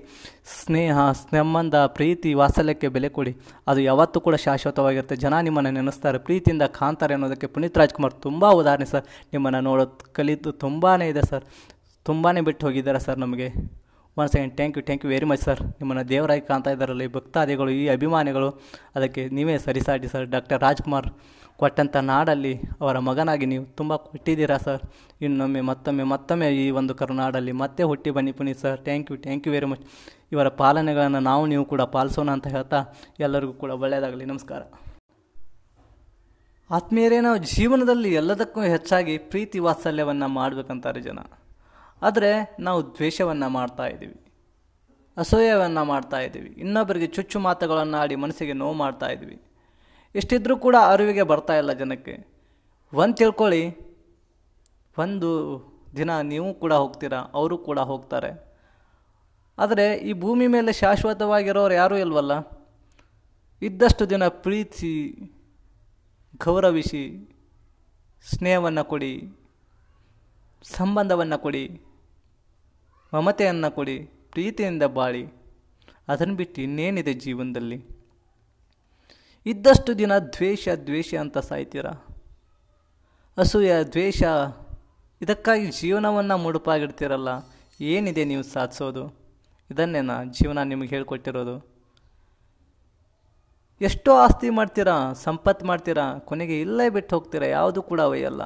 ಸ್ನೇಹ, 0.65 0.99
ಸಂಬಂಧ, 1.23 1.77
ಪ್ರೀತಿ, 1.97 2.33
ವಾತ್ಸಲ್ಯಕ್ಕೆ 2.35 2.89
ಬೆಲೆ 2.89 3.09
ಕೊಡಿ. 3.09 3.35
ಅದು 3.67 3.81
ಯಾವತ್ತೂ 3.81 4.21
ಕೂಡ 4.21 4.37
ಶಾಶ್ವತವಾಗಿರುತ್ತೆ. 4.47 5.17
ಜನ 5.17 5.41
ನಿಮ್ಮನ್ನು 5.41 5.71
ನೆನೆಸ್ತಾರೆ. 5.71 6.19
ಪ್ರೀತಿಯಿಂದ 6.19 6.65
ಕಾಣ್ತಾರೆ 6.79 7.15
ಅನ್ನೋದಕ್ಕೆ 7.15 7.51
ಪುನೀತ್ 7.57 7.79
ರಾಜ್ಕುಮಾರ್ 7.79 8.17
ತುಂಬ 8.27 8.45
ಉದಾಹರಣೆ 8.61 8.89
ಸರ್. 8.95 9.07
ನಿಮ್ಮನ್ನು 9.33 9.61
ನೋಡೋದು 9.61 10.13
ಕಲಿತು 10.13 10.53
ತುಂಬಾ 10.65 10.95
ಇದೆ 11.13 11.25
ಸರ್. 11.31 11.47
ತುಂಬಾ 12.07 12.33
ಬಿಟ್ಟು 12.49 12.67
ಹೋಗಿದ್ದಾರೆ 12.67 12.99
ಸರ್ 12.99 13.19
ನಮಗೆ. 13.19 13.51
One 14.17 14.29
second 14.33 14.55
thank 14.59 14.77
you 14.79 14.83
thank 14.87 15.05
you 15.05 15.11
very 15.15 15.27
much 15.31 15.43
sir 15.49 15.61
ನಿಮ್ಮನ್ನು 15.81 16.05
ದೇವರಾಗಿ 16.13 16.45
ಕಾಣ್ತಾ 16.49 16.71
ಇದ್ದಾರಲ್ಲ, 16.75 17.03
ಈ 17.09 17.11
ಭಕ್ತಾದಿಗಳು, 17.17 17.71
ಈ 17.83 17.85
ಅಭಿಮಾನಿಗಳು. 17.97 18.49
ಅದಕ್ಕೆ 18.97 19.23
ನೀವೇ 19.37 19.55
ಸರಿಸಾಟಿ 19.67 20.09
ಸರ್ 20.15 20.27
ಡಾಕ್ಟರ್ 20.35 20.61
ರಾಜ್ಕುಮಾರ್ 20.67 21.09
ಕೊಟ್ಟಂಥ 21.63 21.97
ನಾಡಲ್ಲಿ 22.11 22.53
ಅವರ 22.83 22.97
ಮಗನಾಗಿ 23.09 23.47
ನೀವು 23.53 23.65
ತುಂಬ 23.79 23.97
ಕೊಟ್ಟಿದ್ದೀರಾ 24.11 24.59
ಸರ್ 24.67 24.83
ಇನ್ನೊಮ್ಮೆ, 25.27 25.63
ಮತ್ತೊಮ್ಮೆ 25.71 26.05
ಮತ್ತೊಮ್ಮೆ 26.13 26.47
ಈ 26.63 26.67
ಒಂದು 26.81 26.93
ಕರುನಾಡಲ್ಲಿ 27.01 27.53
ಮತ್ತೆ 27.63 27.83
ಹುಟ್ಟಿ 27.91 28.13
ಬನ್ನಿ 28.19 28.33
Puneeth 28.39 28.61
sir 28.65 28.79
thank 28.87 29.11
you 29.13 29.17
thank 29.27 29.47
you 29.49 29.53
very 29.57 29.69
much 29.73 29.85
ಇವರ 30.35 30.49
ಪಾಲನೆಗಳನ್ನು 30.63 31.21
ನಾವು, 31.31 31.43
ನೀವು 31.53 31.65
ಕೂಡ 31.73 31.83
ಪಾಲಿಸೋಣ 31.97 32.31
ಅಂತ 32.37 32.49
ಹೇಳ್ತಾ 32.55 32.81
ಎಲ್ಲರಿಗೂ 33.27 33.55
ಕೂಡ 33.65 33.73
ಒಳ್ಳೆಯದಾಗಲಿ. 33.83 34.27
ನಮಸ್ಕಾರ. 34.33 34.63
ಆತ್ಮೀಯರೇ, 36.79 37.21
ನಾವು 37.27 37.39
ಜೀವನದಲ್ಲಿ 37.53 38.11
ಎಲ್ಲದಕ್ಕೂ 38.23 38.61
ಹೆಚ್ಚಾಗಿ 38.75 39.15
ಪ್ರೀತಿ 39.33 39.61
ವಾತ್ಸಲ್ಯವನ್ನು 39.67 40.29
ಮಾಡಬೇಕಂತಾರೆ 40.41 41.03
ಜನ. 41.09 41.21
ಆದರೆ 42.03 42.31
ನಾವು 42.67 42.81
ದ್ವೇಷವನ್ನು 42.97 43.49
ಮಾಡ್ತಾ 43.59 43.87
ಇದ್ದೀವಿ. 43.93 44.19
ಅಸೂಯವನ್ನು 45.17 45.83
ಮಾಡ್ತಾ 45.93 46.19
ಇದ್ದೀವಿ. 46.27 46.51
ಇನ್ನೊಬ್ಬರಿಗೆ 46.65 47.09
ಚುಚ್ಚು 47.17 47.39
ಮಾತುಗಳನ್ನು 47.47 47.97
ಆಡಿ 48.03 48.17
ಮನಸ್ಸಿಗೆ 48.25 48.55
ನೋವು 48.63 48.77
ಮಾಡ್ತಾ 48.83 49.09
ಇದ್ದೀವಿ. 49.15 49.37
ಇಷ್ಟಿದ್ರೂ 50.15 50.55
ಕೂಡ 50.67 50.77
ಅರಿವಿಗೆ 50.93 51.25
ಬರ್ತಾ 51.33 51.55
ಇಲ್ಲ 51.63 51.73
ಜನಕ್ಕೆ. 51.81 52.15
ಒಂದು 52.93 53.17
ತಿಳ್ಕೊಳ್ಳಿ, 53.21 53.65
ಒಂದು 54.97 55.31
ದಿನ 55.99 56.11
ನೀವು 56.33 56.49
ಕೂಡ 56.63 56.73
ಹೋಗ್ತೀರಾ, 56.83 57.21
ಅವರು 57.41 57.57
ಕೂಡ 57.69 57.79
ಹೋಗ್ತಾರೆ. 57.91 58.31
ಆದರೆ 59.59 59.87
ಈ 60.09 60.13
ಭೂಮಿ 60.25 60.47
ಮೇಲೆ 60.55 60.73
ಶಾಶ್ವತವಾಗಿರೋರು 60.83 61.75
ಯಾರೂ 61.75 61.97
ಇಲ್ವಲ್ಲ? 62.05 62.33
ಇದ್ದಷ್ಟು 63.63 64.03
ದಿನ 64.13 64.25
ಪ್ರೀತಿ 64.45 64.95
ಗೌರವಿಸಿ, 66.45 67.05
ಸ್ನೇಹವನ್ನು 68.25 68.85
ಕೊಡಿ, 68.93 69.13
ಸಂಬಂಧವನ್ನು 70.65 71.39
ಕೊಡಿ. 71.47 71.65
ಮಮತೆಯನ್ನು 73.15 73.75
ಕೊಡಿ, 73.75 73.99
ಪ್ರೀತಿಯಿಂದ 74.31 74.83
ಬಾಳಿ. 74.83 75.27
ಅದನ್ನು 76.09 76.35
ಬಿಟ್ಟು 76.35 76.63
ಇನ್ನೇನಿದೆ 76.63 77.15
ಜೀವನದಲ್ಲಿ? 77.15 77.85
ಇದ್ದಷ್ಟು 79.47 79.99
ದಿನ 79.99 80.19
ದ್ವೇಷ 80.19 80.69
ದ್ವೇಷ 80.69 81.15
ಅಂತ 81.15 81.39
ಸಾಯ್ತೀರ? 81.39 81.87
ಅಸೂಯ, 83.39 83.73
ದ್ವೇಷ, 83.85 84.23
ಇದಕ್ಕಾಗಿ 85.23 85.67
ಜೀವನವನ್ನು 85.67 86.39
ಮುಡುಪಾಗಿಡ್ತೀರಲ್ಲ? 86.39 87.29
ಏನಿದೆ 87.81 88.25
ನೀವು 88.25 88.43
ಸಾಧಿಸೋದು? 88.43 89.21
ಇದನ್ನೇನಾ 89.71 90.25
ಜೀವನ 90.25 90.63
ನಿಮಗೆ 90.63 90.89
ಹೇಳ್ಕೊಟ್ಟಿರೋದು. 90.89 91.71
ಎಷ್ಟೋ 93.81 94.17
ಆಸ್ತಿ 94.17 94.51
ಮಾಡ್ತೀರಾ, 94.51 95.13
ಸಂಪತ್ತು 95.13 95.67
ಮಾಡ್ತೀರಾ, 95.67 96.19
ಕೊನೆಗೆ 96.19 96.61
ಇಲ್ಲೇ 96.61 96.89
ಬಿಟ್ಟು 96.89 97.17
ಹೋಗ್ತೀರಾ, 97.17 97.47
ಯಾವುದು 97.47 97.83
ಕೂಡ 97.83 98.01
ಒಯ್ಯಲ್ಲ 98.01 98.43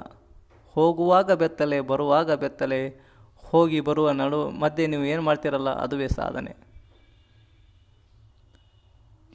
ಹೋಗುವಾಗ 0.69 1.33
ಬೆತ್ತಲೆ, 1.33 1.81
ಬರುವಾಗ 1.81 2.33
ಬೆತ್ತಲೆ 2.33 3.14
ಹೋಗಿ 3.55 3.81
ಬರುವ 3.81 4.11
ನಡು 4.11 4.51
ಮಧ್ಯೆ 4.51 4.87
ನೀವು 4.87 5.05
ಏನು 5.05 5.23
ಮಾಡ್ತೀರಲ್ಲ, 5.23 5.71
ಅದುವೇ 5.71 6.09
ಸಾಧನೆ. 6.09 6.57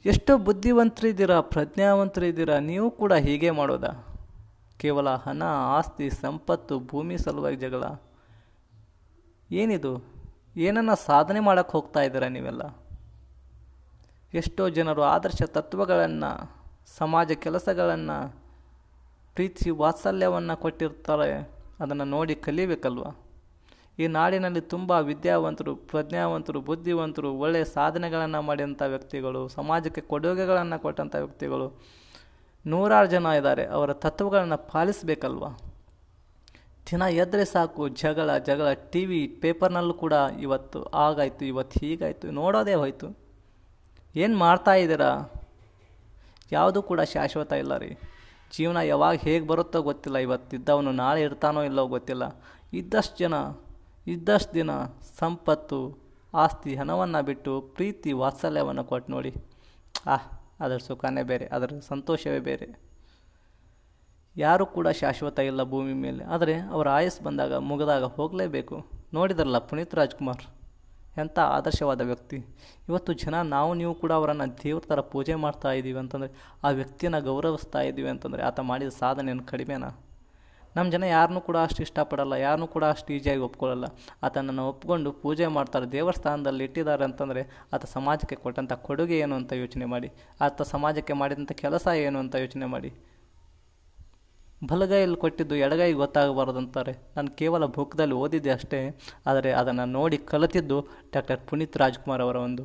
ಎಷ್ಟೋ 0.04 0.38
ಬುದ್ಧಿವಂತರಿದ್ದೀರಾ, 0.38 1.40
ಪ್ರಜ್ಞಾವಂತರಿದ್ದೀರಾ, 1.40 2.58
ನೀವು 2.58 2.90
ಕೂಡ 2.90 3.12
ಹೀಗೆ 3.12 3.50
ಮಾಡೋದ? 3.50 4.04
ಕೇವಲ 4.76 5.08
ಹಣ, 5.10 5.42
ಆಸ್ತಿ, 5.76 6.10
ಸಂಪತ್ತು, 6.10 6.78
ಭೂಮಿ 6.78 7.18
ಸಲುವಾಗಿ 7.18 7.56
ಜಗಳ. 7.56 7.82
ಏನಿದು? 9.50 10.04
ಏನನ್ನ 10.56 10.94
ಸಾಧನೆ 10.94 11.40
ಮಾಡೋಕ್ಕೆ 11.40 11.72
ಹೋಗ್ತಾ 11.72 12.00
ಇದ್ದೀರಾ 12.00 12.28
ನೀವೆಲ್ಲ? 12.28 12.62
ಎಷ್ಟೋ 14.34 14.68
ಜನರು 14.68 15.02
ಆದರ್ಶ 15.02 15.42
ತತ್ವಗಳನ್ನು, 15.42 16.30
ಸಮಾಜ 16.98 17.32
ಕೆಲಸಗಳನ್ನು, 17.32 18.36
ಪ್ರೀತಿ 19.34 19.70
ವಾತ್ಸಲ್ಯವನ್ನು 19.70 20.56
ಕೊಟ್ಟಿರ್ತಾರೆ. 20.56 21.50
ಅದನ್ನು 21.80 22.04
ನೋಡಿ 22.04 22.34
ಕಲಿಬೇಕಲ್ವ? 22.34 23.04
ಈ 23.98 24.06
ನಾಡಿನಲ್ಲಿ 24.06 24.60
ತುಂಬ 24.60 24.90
ವಿದ್ಯಾವಂತರು, 24.90 25.76
ಪ್ರಜ್ಞಾವಂತರು, 25.76 26.60
ಬುದ್ಧಿವಂತರು, 26.60 27.32
ಒಳ್ಳೆಯ 27.32 27.64
ಸಾಧನೆಗಳನ್ನು 27.64 28.42
ಮಾಡಿದಂಥ 28.42 28.82
ವ್ಯಕ್ತಿಗಳು, 28.86 29.48
ಸಮಾಜಕ್ಕೆ 29.48 30.00
ಕೊಡುಗೆಗಳನ್ನು 30.00 30.82
ಕೊಟ್ಟಂಥ 30.82 31.16
ವ್ಯಕ್ತಿಗಳು. 31.16 31.80
ನೂರಾರು 32.66 33.08
ಜನ 33.08 33.26
ಇದ್ದಾರೆ. 33.26 33.66
ಅವರ 33.66 33.92
ತತ್ವಗಳನ್ನು 33.92 34.58
ಪಾಲಿಸಬೇಕಲ್ವ? 34.58 35.46
ದಿನ 36.92 37.02
ಎದ್ರೆ 37.02 37.44
ಸಾಕು, 37.44 37.88
ಜಗಳ 37.88 38.38
ಜಗಳ 38.38 38.72
ಟಿ 38.72 39.06
ವಿ 39.06 39.26
ಪೇಪರ್ನಲ್ಲೂ 39.26 39.94
ಕೂಡ 39.94 40.12
ಇವತ್ತು 40.40 40.84
ಆಗಾಯಿತು, 40.84 41.44
ಇವತ್ತು 41.44 41.80
ಹೀಗಾಯಿತು, 41.80 42.30
ನೋಡೋದೇ 42.30 42.74
ಹೋಯಿತು. 42.74 43.18
ಏನು 44.16 44.38
ಮಾಡ್ತಾ 44.38 44.74
ಇದ್ದೀರಾ? 44.74 45.32
ಯಾವುದೂ 46.52 46.82
ಕೂಡ 46.82 47.00
ಶಾಶ್ವತ 47.00 47.52
ಇಲ್ಲ 47.52 47.76
ರೀ. 47.76 47.98
ಜೀವನ 48.56 48.76
ಯಾವಾಗ 48.76 49.16
ಹೇಗೆ 49.16 49.46
ಬರುತ್ತೋ 49.46 49.82
ಗೊತ್ತಿಲ್ಲ. 49.82 50.18
ಇವತ್ತಿದ್ದವನು 50.18 50.92
ನಾಳೆ 50.92 51.22
ಇರ್ತಾನೋ 51.22 51.62
ಇಲ್ಲೋ 51.62 51.86
ಗೊತ್ತಿಲ್ಲ. 51.86 52.22
ಇದ್ದಷ್ಟು 52.72 53.18
ಜನ 53.18 53.34
ಇದ್ದಷ್ಟು 54.12 54.54
ದಿನ 54.54 54.70
ಸಂಪತ್ತು, 55.18 55.98
ಆಸ್ತಿ, 56.34 56.74
ಹಣವನ್ನು 56.74 57.24
ಬಿಟ್ಟು 57.24 57.60
ಪ್ರೀತಿ 57.60 58.12
ವಾತ್ಸಲ್ಯವನ್ನು 58.12 58.84
ಕೊಟ್ಟು 58.84 59.12
ನೋಡಿ. 59.12 59.34
ಆಹ್ 60.06 60.26
ಅದರ 60.60 60.76
ಸುಖನೇ 60.76 61.22
ಬೇರೆ 61.22 61.46
ಅದರ 61.46 61.70
ಸಂತೋಷವೇ 61.88 62.38
ಬೇರೆ. 62.38 62.90
ಯಾರೂ 64.36 64.66
ಕೂಡ 64.66 64.88
ಶಾಶ್ವತ 64.88 65.38
ಇಲ್ಲ 65.38 65.62
ಭೂಮಿ 65.62 65.92
ಮೇಲೆ, 65.92 66.24
ಆದರೆ 66.24 66.54
ಅವರ 66.58 66.88
ಆಯಸ್ಸು 66.88 67.24
ಬಂದಾಗ 67.24 67.54
ಮುಗಿದಾಗ 67.54 68.04
ಹೋಗಲೇಬೇಕು. 68.04 68.86
ನೋಡಿದ್ರಲ್ಲ 69.14 69.58
ಪುನೀತ್ 69.58 69.94
ರಾಜ್ಕುಮಾರ್? 69.94 70.44
ಎಂಥ 71.18 71.38
ಆದರ್ಶವಾದ 71.38 72.00
ವ್ಯಕ್ತಿ. 72.00 72.36
ಇವತ್ತು 72.88 73.12
ಜನ 73.12 73.42
ನಾವು, 73.42 73.74
ನೀವು 73.74 73.94
ಕೂಡ 73.94 74.12
ಅವರನ್ನು 74.12 74.64
ದೇವ್ರ 74.64 74.84
ಥರ 74.86 75.00
ಪೂಜೆ 75.00 75.34
ಮಾಡ್ತಾ 75.34 75.72
ಇದ್ದೀವಿ 75.72 75.98
ಅಂತಂದರೆ, 75.98 76.30
ಆ 76.64 76.70
ವ್ಯಕ್ತಿಯನ್ನು 76.70 77.22
ಗೌರವಿಸ್ತಾ 77.22 77.80
ಇದ್ದೀವಿ 77.80 78.08
ಅಂತಂದರೆ 78.08 78.42
ಆತ 78.42 78.60
ಮಾಡಿದ 78.60 78.88
ಸಾಧನೆ 78.88 79.30
ಏನು 79.30 79.44
ಕಡಿಮೆನಾ? 79.44 80.09
ನಮ್ಮ 80.76 80.86
ಜನ 80.94 81.04
ಯಾರನ್ನೂ 81.14 81.40
ಕೂಡ 81.48 81.58
ಅಷ್ಟು 81.66 81.80
ಇಷ್ಟಪಡಲ್ಲ 81.86 82.34
ಯಾರನ್ನೂ 82.44 82.68
ಕೂಡ 82.74 82.84
ಅಷ್ಟು 82.94 83.10
ಈಜಿಯಾಗಿ 83.16 83.42
ಒಪ್ಕೊಳ್ಳಲ್ಲ. 83.48 83.86
ಆತನನ್ನು 84.26 84.64
ಒಪ್ಕೊಂಡು 84.72 85.12
ಪೂಜೆ 85.22 85.46
ಮಾಡ್ತಾರೆ, 85.56 85.86
ದೇವಸ್ಥಾನದಲ್ಲಿ 85.96 86.64
ಇಟ್ಟಿದ್ದಾರೆ 86.68 87.04
ಅಂತಂದರೆ 87.08 87.44
ಆತ 87.76 87.84
ಸಮಾಜಕ್ಕೆ 87.96 88.38
ಕೊಟ್ಟಂಥ 88.44 88.72
ಕೊಡುಗೆ 88.88 89.18
ಏನು 89.26 89.36
ಅಂತ 89.40 89.52
ಯೋಚನೆ 89.62 89.88
ಮಾಡಿ. 89.94 90.10
ಆತ 90.46 90.68
ಸಮಾಜಕ್ಕೆ 90.74 91.16
ಮಾಡಿದಂಥ 91.22 91.52
ಕೆಲಸ 91.64 91.86
ಏನು 92.06 92.20
ಅಂತ 92.24 92.34
ಯೋಚನೆ 92.44 92.68
ಮಾಡಿ. 92.74 92.92
ಬಲಗೈಯಲ್ಲಿ 94.70 95.18
ಕೊಟ್ಟಿದ್ದು 95.22 95.54
ಎಡಗೈ 95.66 95.90
ಗೊತ್ತಾಗಬಾರದು 96.00 96.58
ಅಂತಾರೆ 96.62 96.92
ನಾನು 97.16 97.30
ಕೇವಲ 97.38 97.66
ಬುಕ್ದಲ್ಲಿ 97.76 98.16
ಓದಿದ್ದೆ 98.22 98.50
ಅಷ್ಟೇ, 98.56 98.80
ಆದರೆ 99.30 99.50
ಅದನ್ನು 99.60 99.86
ನೋಡಿ 99.98 100.18
ಕಲಿತಿದ್ದು 100.32 100.78
ಡಾಕ್ಟರ್ 101.14 101.40
ಪುನೀತ್ 101.50 101.78
ರಾಜ್ಕುಮಾರ್ 101.82 102.22
ಅವರ 102.26 102.38
ಒಂದು 102.48 102.64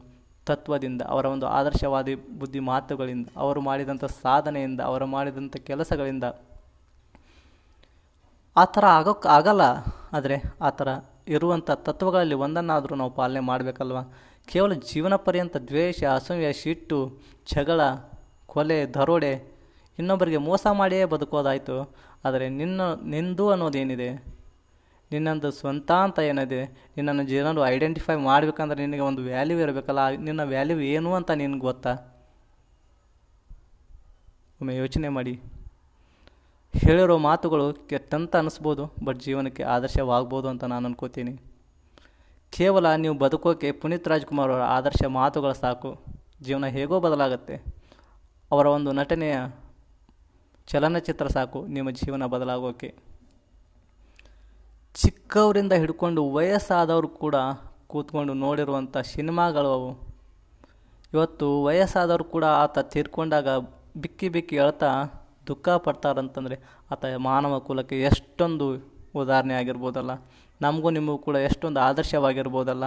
ತತ್ವದಿಂದ, 0.49 1.01
ಅವರ 1.13 1.25
ಒಂದು 1.35 1.45
ಆದರ್ಶವಾದಿ 1.59 2.15
ಬುದ್ಧಿ 2.41 2.61
ಮಾತುಗಳಿಂದ, 2.71 3.27
ಅವರು 3.43 3.61
ಮಾಡಿದಂಥ 3.69 4.05
ಸಾಧನೆಯಿಂದ, 4.23 4.81
ಅವರು 4.89 5.05
ಮಾಡಿದಂಥ 5.13 5.55
ಕೆಲಸಗಳಿಂದ. 5.69 6.25
ಆ 8.57 8.65
ಥರ 8.65 8.85
ಆಗೋಕ್ಕೆ 8.85 9.27
ಆಗಲ್ಲ 9.27 9.61
ಆದರೆ 10.13 10.41
ಆ 10.61 10.69
ಥರ 10.69 10.87
ಇರುವಂಥ 11.27 11.71
ತತ್ವಗಳಲ್ಲಿ 11.71 12.35
ಒಂದನ್ನಾದರೂ 12.35 12.95
ನಾವು 12.95 13.11
ಪಾಲನೆ 13.11 13.39
ಮಾಡಬೇಕಲ್ವ? 13.39 13.97
ಕೇವಲ 14.45 14.73
ಜೀವನ 14.73 15.15
ಪರ್ಯಂತ 15.15 15.57
ದ್ವೇಷ, 15.57 16.03
ಅಸೂಯ, 16.03 16.51
ಸಿಟ್ಟು 16.51 17.19
ಜಗಳ 17.53 17.81
ಕೊಲೆ, 18.45 18.85
ದರೋಡೆ 18.85 19.55
ಇನ್ನೊಬ್ಬರಿಗೆ 19.99 20.37
ಮೋಸ 20.37 20.67
ಮಾಡಿಯೇ 20.71 21.05
ಬದುಕೋದಾಯಿತು. 21.05 21.95
ಆದರೆ 22.25 22.49
ನಿನ್ನ, 22.49 22.81
ನಿಂದು 23.05 23.49
ಅನ್ನೋದೇನಿದೆ? 23.49 24.35
ನಿನ್ನೊಂದು 25.11 25.51
ಸ್ವಂತ 25.51 25.91
ಅಂತ 25.91 26.19
ಏನಿದೆ? 26.19 26.65
ನಿನ್ನನ್ನು 26.65 27.23
ಜನರು 27.23 27.65
ಐಡೆಂಟಿಫೈ 27.65 28.15
ಮಾಡಬೇಕಂದ್ರೆ 28.15 28.85
ನಿನಗೆ 28.85 28.99
ಒಂದು 28.99 29.21
ವ್ಯಾಲ್ಯೂ 29.21 29.59
ಇರಬೇಕಲ್ಲ? 29.59 30.09
ನಿನ್ನ 30.09 30.43
ವ್ಯಾಲ್ಯೂ 30.43 30.79
ಏನು 30.79 31.13
ಅಂತ 31.13 31.31
ನಿನಗೆ 31.31 31.59
ಗೊತ್ತಾ? 31.59 31.93
ಒಮ್ಮೆ 34.61 34.75
ಯೋಚನೆ 34.75 35.09
ಮಾಡಿ. 35.09 35.41
ಹೇಳಿರೋ 36.83 37.17
ಮಾತುಗಳು 37.17 37.65
ಕೆಟ್ಟಂತ 37.89 38.35
ಅನಿಸ್ಬೋದು 38.35 38.83
ಬಟ್ 39.05 39.19
ಜೀವನಕ್ಕೆ 39.25 39.63
ಆದರ್ಶವಾಗ್ಬೋದು 39.63 40.47
ಅಂತ 40.49 40.63
ನಾನು 40.63 40.85
ಅನ್ಕೋತೀನಿ. 40.89 41.33
ಕೇವಲ 42.53 42.87
ನೀವು 43.03 43.15
ಬದುಕೋಕೆ 43.17 43.71
ಪುನೀತ್ 43.71 44.07
ರಾಜ್ಕುಮಾರ್ 44.07 44.51
ಅವರ 44.51 44.63
ಆದರ್ಶ 44.77 45.01
ಮಾತುಗಳು 45.19 45.53
ಸಾಕು. 45.53 45.91
ಜೀವನ 46.41 46.65
ಹೇಗೋ 46.77 46.99
ಬದಲಾಗುತ್ತೆ. 46.99 47.55
ಅವರ 48.51 48.65
ಒಂದು 48.77 48.91
ನಟನೆಯ 48.91 49.35
ಚಲನಚಿತ್ರ 50.67 51.27
ಸಾಕು 51.27 51.65
ನಿಮ್ಮ 51.65 51.89
ಜೀವನ 51.91 52.25
ಬದಲಾಗೋಕೆ. 52.25 52.89
ಚಿಕ್ಕವರಿಂದ 54.95 55.73
ಹಿಡ್ಕೊಂಡು 55.73 56.21
ವಯಸ್ಸಾದವರು 56.31 57.07
ಕೂಡ 57.07 57.35
ಕೂತ್ಕೊಂಡು 57.87 58.33
ನೋಡಿರುವಂಥ 58.33 58.97
ಸಿನಿಮಾಗಳು 58.97 59.71
ಅವು. 59.77 59.91
ಇವತ್ತು 61.13 61.63
ವಯಸ್ಸಾದವರು 61.63 62.23
ಕೂಡ 62.23 62.45
ಆತ 62.63 62.79
ತೀರ್ಕೊಂಡಾಗ 62.79 63.47
ಬಿಕ್ಕಿ 63.97 64.29
ಬಿಕ್ಕಿ 64.29 64.57
ಅಳ್ತಾ 64.57 64.89
ದುಃಖ 65.47 65.69
ಪಡ್ತಾರಂತಂದರೆ, 65.69 66.55
ಆತ 66.91 67.05
ಮಾನವ 67.17 67.59
ಕುಲಕ್ಕೆ 67.59 68.01
ಎಷ್ಟೊಂದು 68.01 68.67
ಉದಾಹರಣೆ 69.15 69.53
ಆಗಿರ್ಬೋದಲ್ಲ. 69.53 70.11
ನಮಗೂ 70.61 70.89
ನಿಮಗೂ 70.89 71.17
ಕೂಡ 71.17 71.35
ಎಷ್ಟೊಂದು 71.35 71.79
ಆದರ್ಶವಾಗಿರ್ಬೋದಲ್ಲ. 71.79 72.83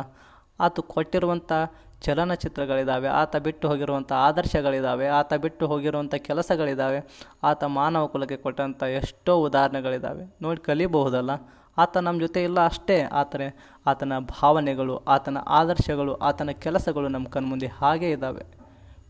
ಆತ 0.61 0.81
ಕೊಟ್ಟಿರುವಂಥ 0.81 1.53
ಚಲನಚಿತ್ರಗಳಿದ್ದಾವೆ 2.01 3.09
ಆತ 3.09 3.37
ಬಿಟ್ಟು 3.37 3.69
ಹೋಗಿರುವಂಥ 3.69 4.13
ಆದರ್ಶಗಳಿದ್ದಾವೆ 4.13 5.07
ಆತ 5.07 5.35
ಬಿಟ್ಟು 5.35 5.67
ಹೋಗಿರುವಂಥ 5.67 6.15
ಕೆಲಸಗಳಿದ್ದಾವೆ 6.15 7.01
ಆತ 7.45 7.65
ಮಾನವ 7.65 8.07
ಕುಲಕ್ಕೆ 8.07 8.37
ಕೊಟ್ಟಂಥ 8.37 8.83
ಎಷ್ಟೋ 8.83 9.37
ಉದಾಹರಣೆಗಳಿದ್ದಾವೆ 9.37 10.25
ನೋಡಿ 10.43 10.61
ಕಲಿಬಹುದಲ್ಲ 10.61 11.31
ಆತ 11.79 11.97
ನಮ್ಮ 11.97 12.21
ಜೊತೆ 12.21 12.45
ಇಲ್ಲ 12.45 12.65
ಅಷ್ಟೇ 12.65 13.03
ಆತನ 13.03 13.41
ಆತನ 13.87 14.13
ಭಾವನೆಗಳು, 14.19 14.97
ಆತನ 14.97 15.39
ಆದರ್ಶಗಳು, 15.47 16.15
ಆತನ 16.15 16.51
ಕೆಲಸಗಳು 16.51 17.09
ನಮ್ಮ 17.09 17.29
ಕಣ್ಮುಂದೆ 17.29 17.67
ಹಾಗೇ 17.67 18.11
ಇದ್ದಾವೆ 18.11 18.45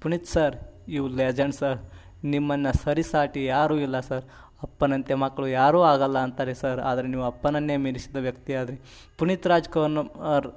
Puneeth 0.00 0.26
sir 0.26 0.57
you 0.88 1.09
legend 1.09 1.55
sir 1.55 1.78
ನಿಮ್ಮನ್ನು 2.25 2.82
ಸರಿಸಾಟಿ 2.84 3.44
ಯಾರೂ 3.44 3.76
ಇಲ್ಲ, 3.76 4.00
ಸರ್. 4.00 4.25
ಅಪ್ಪನಂತೆ 4.62 5.14
ಮಕ್ಕಳು 5.14 5.46
ಯಾರೂ 5.46 5.82
ಆಗಲ್ಲ 5.82 6.18
ಅಂತಾರೆ, 6.18 6.54
ಸರ್. 6.54 6.80
ಆದರೆ 6.80 7.06
ನೀವು 7.08 7.25
ಅಪ್ಪನನ್ನೇ 7.25 7.76
ಮೀರಿಸಿದ 7.76 8.16
ವ್ಯಕ್ತಿ 8.16 8.54
ಆದರೆ. 8.54 8.76
ಪುನೀತ್ 9.18 9.46
ರಾಜ್ಕುಮಾರ್ 9.46 10.48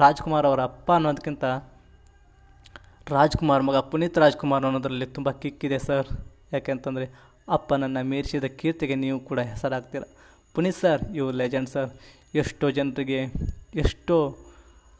ರಾಜ್ಕುಮಾರ್ 0.00 0.46
ಅವರ 0.46 0.60
ಅಪ್ಪ 0.60 0.92
ಅನ್ನೋದಕ್ಕಿಂತ 0.92 1.44
ರಾಜ್ಕುಮಾರ್ 3.10 3.62
ಮಗ 3.62 3.76
ಪುನೀತ್ 3.76 4.18
ರಾಜ್ಕುಮಾರ್ 4.18 4.64
ಅನ್ನೋದರಲ್ಲಿ 4.64 5.06
ತುಂಬ 5.06 5.30
ಕಿಕ್ಕಿದೆ, 5.30 5.78
ಸರ್. 5.78 6.06
ಯಾಕೆಂತಂದರೆ 6.52 7.06
ಅಪ್ಪನನ್ನು 7.48 8.02
ಮೀರಿಸಿದ 8.04 8.44
ಕೀರ್ತಿಗೆ 8.44 8.94
ನೀವು 8.94 9.20
ಕೂಡ 9.20 9.40
ಹೆಸರಾಗ್ತೀರ. 9.40 10.02
Puneeth, 10.54 10.76
sir, 10.76 11.02
you 11.14 11.30
legend, 11.30 11.68
sir. 11.68 11.90
ಎಷ್ಟೋ 12.34 12.70
ಜನರಿಗೆ 12.70 13.20
ಎಷ್ಟೋ 13.74 14.16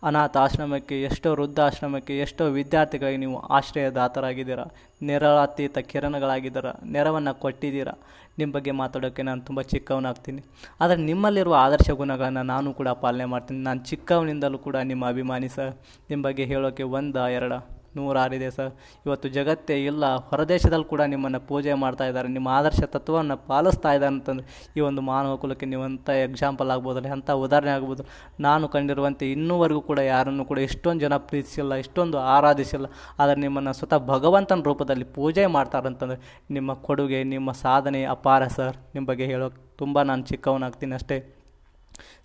ಅನಾಥ 0.02 0.36
ಆಶ್ರಮಕ್ಕೆ 0.36 1.02
ಎಷ್ಟೋ 1.02 1.32
ವೃದ್ಧಾಶ್ರಮಕ್ಕೆ, 1.32 2.18
ಎಷ್ಟೋ 2.18 2.44
ವಿದ್ಯಾರ್ಥಿಗಳಿಗೆ 2.44 3.16
ನೀವು 3.16 3.38
ಆಶ್ರಯದಾತರಾಗಿದ್ದೀರಾ? 3.38 4.64
ನೆರಳಾತೀತ 5.02 5.78
ಕಿರಣಗಳಾಗಿದ್ದೀರಾ? 5.78 6.72
ನೆರವನ್ನು 6.84 7.38
ಕೊಟ್ಟಿದ್ದೀರಾ? 7.38 7.92
ನಿಮ್ಮ 8.38 8.54
ಬಗ್ಗೆ 8.54 8.70
ಮಾತಾಡೋಕ್ಕೆ 8.70 9.22
ನಾನು 9.22 9.40
ತುಂಬ 9.40 9.60
ಚಿಕ್ಕವನಾಗ್ತೀನಿ. 9.60 10.42
ಆದರೆ 10.80 11.00
ನಿಮ್ಮಲ್ಲಿರುವ 11.02 11.54
ಆದರ್ಶ 11.54 11.90
ಗುಣಗಳನ್ನು 11.90 12.42
ನಾನು 12.42 12.74
ಕೂಡ 12.74 12.88
ಪಾಲನೆ 12.88 13.24
ಮಾಡ್ತೀನಿ. 13.24 13.60
ನಾನು 13.62 13.84
ಚಿಕ್ಕವನಿಂದಲೂ 13.84 14.58
ಕೂಡ 14.58 14.76
ನಿಮ್ಮ 14.76 15.08
ಅಭಿಮಾನಿ 15.08 15.48
ಸರ್. 15.48 15.74
ನಿಮ್ಮ 16.10 16.24
ಬಗ್ಗೆ 16.24 16.44
ಹೇಳೋಕ್ಕೆ 16.44 16.82
ಒಂದ, 16.82 17.16
ಎರಡ. 17.16 17.52
ನೂರಾರಿದೆ 17.96 18.48
ಸರ್. 18.56 18.72
ಇವತ್ತು 19.06 19.26
ಜಗತ್ತೇ 19.36 19.76
ಇಲ್ಲ, 19.90 20.04
ಹೊರದೇಶದಲ್ಲಿ 20.30 20.86
ಕೂಡ 20.92 21.02
ನಿಮ್ಮನ್ನು 21.12 21.40
ಪೂಜೆ 21.50 21.74
ಮಾಡ್ತಾ 21.82 22.04
ಇದ್ದಾರೆ, 22.10 22.28
ನಿಮ್ಮ 22.36 22.48
ಆದರ್ಶ 22.58 22.80
ತತ್ವವನ್ನು 22.94 23.36
ಪಾಲಿಸ್ತಾ 23.50 23.92
ಇದ್ದಾರೆ 23.96 24.12
ಅಂತಂದರೆ 24.14 24.46
ಈ 24.78 24.82
ಒಂದು 24.88 25.02
ಮಾನವ 25.10 25.32
ಕುಲಕ್ಕೆ 25.44 25.68
ನೀವಂಥ 25.72 26.08
ಎಕ್ಸಾಂಪಲ್ 26.26 26.70
ಆಗ್ಬೋದಲ್ಲ, 26.74 27.08
ಎಂಥ 27.16 27.30
ಉದಾಹರಣೆ 27.46 27.72
ಆಗ್ಬೋದು. 27.76 28.04
ನಾನು 28.46 28.68
ಕಂಡಿರುವಂತೆ 28.74 29.26
ಇನ್ನೂವರೆಗೂ 29.36 29.82
ಕೂಡ 29.90 29.98
ಯಾರನ್ನು 30.12 30.46
ಕೂಡ 30.50 30.60
ಇಷ್ಟೊಂದು 30.68 31.02
ಜನ 31.06 31.16
ಪ್ರೀತಿಸಿಲ್ಲ 31.30 31.72
ಇಷ್ಟೊಂದು 31.84 32.18
ಆರಾಧಿಸಿಲ್ಲ, 32.36 32.86
ಆದರೆ 33.20 33.38
ನಿಮ್ಮನ್ನು 33.46 33.74
ಸ್ವತಃ 33.80 34.02
ಭಗವಂತನ 34.12 34.62
ರೂಪದಲ್ಲಿ 34.70 35.08
ಪೂಜೆ 35.18 35.46
ಮಾಡ್ತಾರಂತಂದರೆ 35.56 36.20
ನಿಮ್ಮ 36.58 36.70
ಕೊಡುಗೆ, 36.86 37.20
ನಿಮ್ಮ 37.34 37.50
ಸಾಧನೆ 37.64 38.02
ಅಪಾರ 38.16 38.42
ಸರ್. 38.58 38.78
ನಿಮ್ಮ 38.94 39.06
ಬಗ್ಗೆ 39.12 39.28
ಹೇಳೋಕೆ 39.32 39.60
ತುಂಬ 39.82 40.02
ನಾನು 40.08 40.22
ಚಿಕ್ಕವನಾಗ್ತೀನಿ 40.30 40.94
ಅಷ್ಟೇ. 41.00 41.18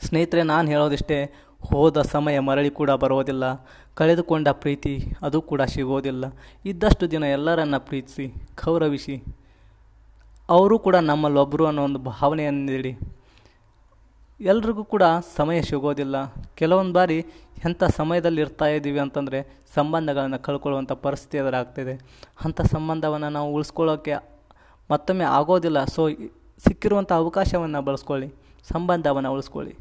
ಸ್ನೇಹಿತರೆ, 0.06 0.42
ನಾನು 0.52 0.66
ಹೇಳೋದಿಷ್ಟೇ 0.74 1.18
ಹೋದ 1.70 2.02
ಸಮಯ 2.02 2.40
ಮರಳಿ 2.40 2.70
ಕೂಡ 2.70 2.92
ಬರೋದಿಲ್ಲ 3.04 3.44
ಕಳೆದುಕೊಂಡ 3.96 4.48
ಪ್ರೀತಿ 4.64 4.94
ಅದು 5.22 5.42
ಕೂಡ 5.42 5.62
ಸಿಗೋದಿಲ್ಲ 5.62 6.26
ಇದ್ದಷ್ಟು 6.66 7.12
ದಿನ 7.12 7.24
ಎಲ್ಲರನ್ನ 7.24 7.78
ಪ್ರೀತಿಸಿ, 7.78 8.26
ಗೌರವಿಸಿ, 8.66 9.16
ಅವರು 10.50 10.80
ಕೂಡ 10.80 10.96
ನಮ್ಮಲ್ಲೊಬ್ಬರು 10.96 11.66
ಅನ್ನೋ 11.66 11.84
ಒಂದು 11.84 12.00
ಭಾವನೆಯನ್ನು 12.00 12.66
ನೀಡಿ. 12.72 12.92
ಎಲ್ರಿಗೂ 14.40 14.84
ಕೂಡ 14.84 15.04
ಸಮಯ 15.36 15.62
ಸಿಗೋದಿಲ್ಲ 15.62 16.16
ಕೆಲವೊಂದು 16.56 16.94
ಬಾರಿ 16.94 17.18
ಎಂಥ 17.66 17.84
ಸಮಯದಲ್ಲಿ 17.98 18.42
ಇರ್ತಾ 18.42 18.66
ಇದ್ದೀವಿ 18.66 19.00
ಅಂತಂದರೆ 19.00 19.40
ಸಂಬಂಧಗಳನ್ನು 19.76 20.40
ಕಳ್ಕೊಳ್ಳುವಂಥ 20.44 20.92
ಪರಿಸ್ಥಿತಿ 21.06 21.38
ಎದುರಾಗ್ತಿದೆ. 21.38 21.94
ಅಂಥ 22.46 22.62
ಸಂಬಂಧವನ್ನು 22.62 23.30
ನಾವು 23.30 23.54
ಉಳಿಸ್ಕೊಳ್ಳೋಕ್ಕೆ 23.54 24.16
ಮತ್ತೊಮ್ಮೆ 24.92 25.26
ಆಗೋದಿಲ್ಲ. 25.40 25.86
ಸೊ 25.86 26.10
ಸಿಕ್ಕಿರುವಂಥ 26.68 27.12
ಅವಕಾಶವನ್ನು 27.12 27.82
ಬಳಸ್ಕೊಳ್ಳಿ. 27.82 28.28
ಸಂಬಂಧವನ್ನು 28.74 29.32
ಉಳಿಸ್ಕೊಳ್ಳಿ. 29.34 29.76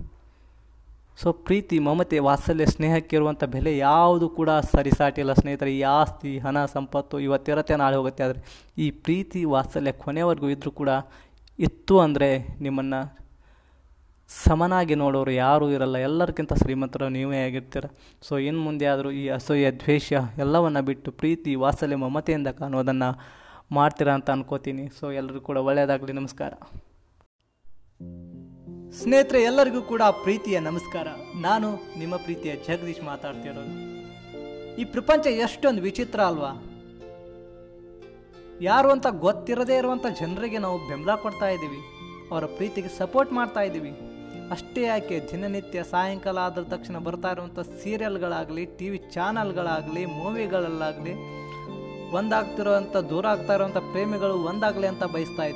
ಸೊ 1.18 1.33
ಪ್ರೀತಿ, 1.33 1.78
ಮಮತೆ, 1.78 2.18
ವಾತ್ಸಲ್ಯ 2.18 2.66
ಸ್ನೇಹಕ್ಕೆ 2.66 3.16
ಇರುವಂಥ 3.16 3.44
ಬೆಲೆ 3.44 3.76
ಯಾವುದು 3.76 4.28
ಕೂಡ 4.28 4.50
ಸರಿಸಾಟಿಲ್ಲ 4.50 5.33
ಸ್ನೇಹಿತರೆ. 5.33 5.76
ಈ 5.78 5.83
ಆಸ್ತಿ, 5.83 6.38
ಹಣ, 6.38 6.64
ಸಂಪತ್ತು 6.64 7.21
ಇವತ್ತಿರತ್ತೆ, 7.21 7.76
ನಾಳೆ 7.76 7.97
ಹೋಗುತ್ತೆ. 7.97 8.25
ಆದರೆ 8.25 8.40
ಈ 8.78 8.90
ಪ್ರೀತಿ, 8.90 9.44
ವಾತ್ಸಲ್ಯ 9.44 9.92
ಕೊನೆವರೆಗೂ 9.92 10.49
ಇದ್ದರೂ 10.49 10.71
ಕೂಡ 10.71 10.88
ಇತ್ತು 11.59 12.00
ಅಂದರೆ 12.00 12.38
ನಿಮ್ಮನ್ನು 12.61 13.00
ಸಮನಾಗಿ 14.28 14.94
ನೋಡೋರು 14.94 15.30
ಯಾರೂ 15.30 15.71
ಇರಲ್ಲ. 15.71 15.97
ಎಲ್ಲರಿಗಿಂತ 15.97 16.52
ಶ್ರೀಮಂತರು 16.52 17.09
ನೀವೇ 17.09 17.47
ಆಗಿರ್ತೀರ. 17.47 17.85
ಸೊ 18.23 18.38
ಇನ್ನು 18.38 18.61
ಮುಂದೆ 18.61 18.87
ಆದರೂ 18.87 19.11
ಈ 19.11 19.28
ಅಸೂಯೆ, 19.28 19.71
ದ್ವೇಷ 19.71 20.12
ಎಲ್ಲವನ್ನು 20.38 20.83
ಬಿಟ್ಟು 20.83 21.12
ಪ್ರೀತಿ, 21.12 21.54
ವಾತ್ಸಲ್ಯ, 21.54 21.97
ಮಮತೆಯಿಂದ 21.97 22.49
ಕಾಣೋದನ್ನು 22.49 23.11
ಮಾಡ್ತೀರಾ 23.73 24.14
ಅಂತ 24.14 24.30
ಅನ್ಕೋತೀನಿ. 24.30 24.88
ಸೊ 25.00 25.12
ಎಲ್ಲರಿಗೂ 25.12 25.40
ಕೂಡ 25.40 25.56
ಒಳ್ಳೆಯದಾಗಲಿ. 25.56 26.12
ನಮಸ್ಕಾರ. 26.12 26.52
ಸ್ನೇಹಿತರೆ, 28.98 29.38
ಎಲ್ಲರಿಗೂ 29.48 29.80
ಕೂಡ 29.90 30.02
ಪ್ರೀತಿಯ 30.24 30.56
ನಮಸ್ಕಾರ. 30.66 31.08
ನಾನು 31.46 31.68
ನಿಮ್ಮ 32.00 32.14
ಪ್ರೀತಿಯ 32.26 32.52
ಜಗದೀಶ್ 32.66 33.00
ಮಾತಾಡ್ತಿರೋದು 33.08 33.74
ಈ 34.80 34.84
ಪ್ರಪಂಚ 34.94 35.24
ಎಷ್ಟೊಂದು 35.46 35.80
ವಿಚಿತ್ರ 35.86 36.20
ಅಲ್ವಾ? 36.30 36.52
ಯಾರು 38.68 38.88
ಅಂತ 38.94 39.06
ಗೊತ್ತಿರದೇ 39.26 39.76
ಇರುವಂಥ 39.80 40.06
ಜನರಿಗೆ 40.20 40.58
ನಾವು 40.66 40.78
ಬೆಂಬಲ 40.90 41.14
ಕೊಡ್ತಾ 41.24 41.48
ಇದ್ದೀವಿ. 41.54 41.80
ಅವರ 42.30 42.44
ಪ್ರೀತಿಗೆ 42.58 42.90
ಸಪೋರ್ಟ್ 43.00 43.32
ಮಾಡ್ತಾ 43.38 43.62
ಇದ್ದೀವಿ. 43.68 43.92
ಅಷ್ಟೇ 44.56 44.82
ಯಾಕೆ, 44.90 45.18
ದಿನನಿತ್ಯ 45.30 45.82
ಸಾಯಂಕಾಲ 45.92 46.38
ಆದ 46.46 46.64
ತಕ್ಷಣ 46.74 46.98
ಬರ್ತಾ 47.08 47.30
ಇರುವಂಥ 47.36 47.60
ಸೀರಿಯಲ್ಗಳಾಗಲಿ 47.82 48.64
ಟಿ 48.78 48.88
ವಿ 48.94 49.00
ಚಾನಲ್ಗಳಾಗಲಿ 49.16 50.04
ಮೂವಿಗಳಲ್ಲಾಗಲಿ 50.18 51.14
ಒಂದಾಗ್ತಿರೋವಂಥ 52.18 52.96
ದೂರ 53.12 53.26
ಆಗ್ತಾ 53.34 53.54
ಇರೋವಂಥ 53.58 53.80
ಪ್ರೇಮಿಗಳು 53.92 54.36
ಒಂದಾಗಲಿ 54.50 54.88
ಅಂತ 54.92 55.04
ಬಯಸ್ತಾ 55.16 55.46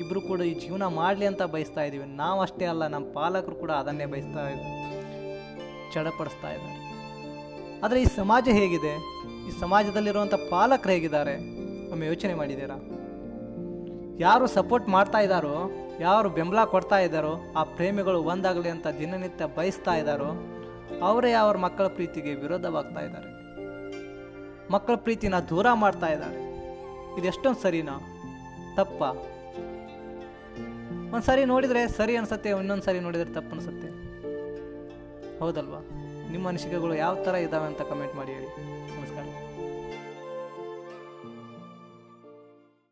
ಇಬ್ಬರು 0.00 0.20
ಕೂಡ 0.20 0.40
ಈ 0.40 0.54
ಜೀವನ 0.54 0.86
ಮಾಡಲಿ 0.86 1.26
ಅಂತ 1.26 1.42
ಬಯಸ್ತಾ 1.42 1.82
ಇದ್ದೀವಿ. 1.82 2.04
ನಾವು 2.04 2.40
ಅಷ್ಟೇ 2.40 2.64
ಅಲ್ಲ 2.64 2.86
ನಮ್ಮ 2.86 3.12
ಪಾಲಕರು 3.12 3.56
ಕೂಡ 3.56 3.70
ಅದನ್ನೇ 3.70 4.04
ಬಯಸ್ತಾ 4.04 4.48
ಇದ್ದಾರೆ 4.48 4.84
ಚಡಪಡಿಸ್ತಾ 5.92 6.50
ಇದ್ದಾರೆ. 6.52 6.84
ಆದರೆ 7.84 8.02
ಈ 8.02 8.04
ಸಮಾಜ 8.04 8.48
ಹೇಗಿದೆ? 8.48 8.94
ಈ 9.48 9.60
ಸಮಾಜದಲ್ಲಿರುವಂಥ 9.60 10.34
ಪಾಲಕರು 10.34 10.92
ಹೇಗಿದ್ದಾರೆ? 10.92 11.34
ಒಮ್ಮೆ 11.90 12.06
ಯೋಚನೆ 12.06 12.34
ಮಾಡಿದ್ದೀರಾ? 12.34 12.76
ಯಾರು 14.18 14.46
ಸಪೋರ್ಟ್ 14.46 14.88
ಮಾಡ್ತಾ 14.88 15.18
ಇದ್ದಾರೋ, 15.18 15.70
ಯಾರು 16.00 16.28
ಬೆಂಬಲ 16.30 16.64
ಕೊಡ್ತಾ 16.64 16.98
ಇದ್ದಾರೋ, 16.98 17.52
ಆ 17.56 17.62
ಪ್ರೇಮಿಗಳು 17.62 18.22
ಒಂದಾಗಲಿ 18.22 18.68
ಅಂತ 18.68 18.86
ದಿನನಿತ್ಯ 18.86 19.46
ಬಯಸ್ತಾ 19.46 19.94
ಇದ್ದಾರೋ, 19.94 20.30
ಅವರೇ 21.02 21.32
ಅವ್ರ 21.32 21.56
ಮಕ್ಕಳ 21.56 21.86
ಪ್ರೀತಿಗೆ 21.86 22.34
ವಿರೋಧವಾಗ್ತಾ 22.34 23.00
ಇದ್ದಾರೆ. 23.00 23.30
ಮಕ್ಕಳ 24.72 24.94
ಪ್ರೀತಿನ 24.94 25.38
ದೂರ 25.38 25.66
ಮಾಡ್ತಾ 25.72 26.06
ಇದ್ದಾರೆ. 26.06 26.40
ಇದು 27.18 27.26
ಎಷ್ಟೊಂದು 27.26 27.62
ಸರಿನಾ? 27.62 27.96
ತಪ್ಪ? 28.76 29.04
ಒಂದು 31.14 31.26
ಸಾರಿ 31.26 31.44
ನೋಡಿದರೆ 31.44 31.88
ಸರಿ 31.88 32.16
ಅನ್ಸುತ್ತೆ 32.16 32.48
ಇನ್ನೊಂದು 32.48 32.82
ಸಾರಿ 32.82 33.00
ನೋಡಿದರೆ 33.00 33.34
ತಪ್ಪು 33.34 33.50
ಅನಿಸುತ್ತೆ. 33.50 33.88
ಹೌದಲ್ವಾ? 35.38 35.80
ನಿಮ್ಮ 36.30 36.48
ಅನಿಸಿಕೆಗಳು 36.48 36.94
ಯಾವ 36.94 37.22
ಥರ 37.24 37.34
ಇದ್ದಾವೆ 37.34 37.66
ಅಂತ 37.66 37.82
ಕಮೆಂಟ್ 37.82 38.14
ಮಾಡಿ 38.16 38.32
ಹೇಳಿ. 38.32 38.48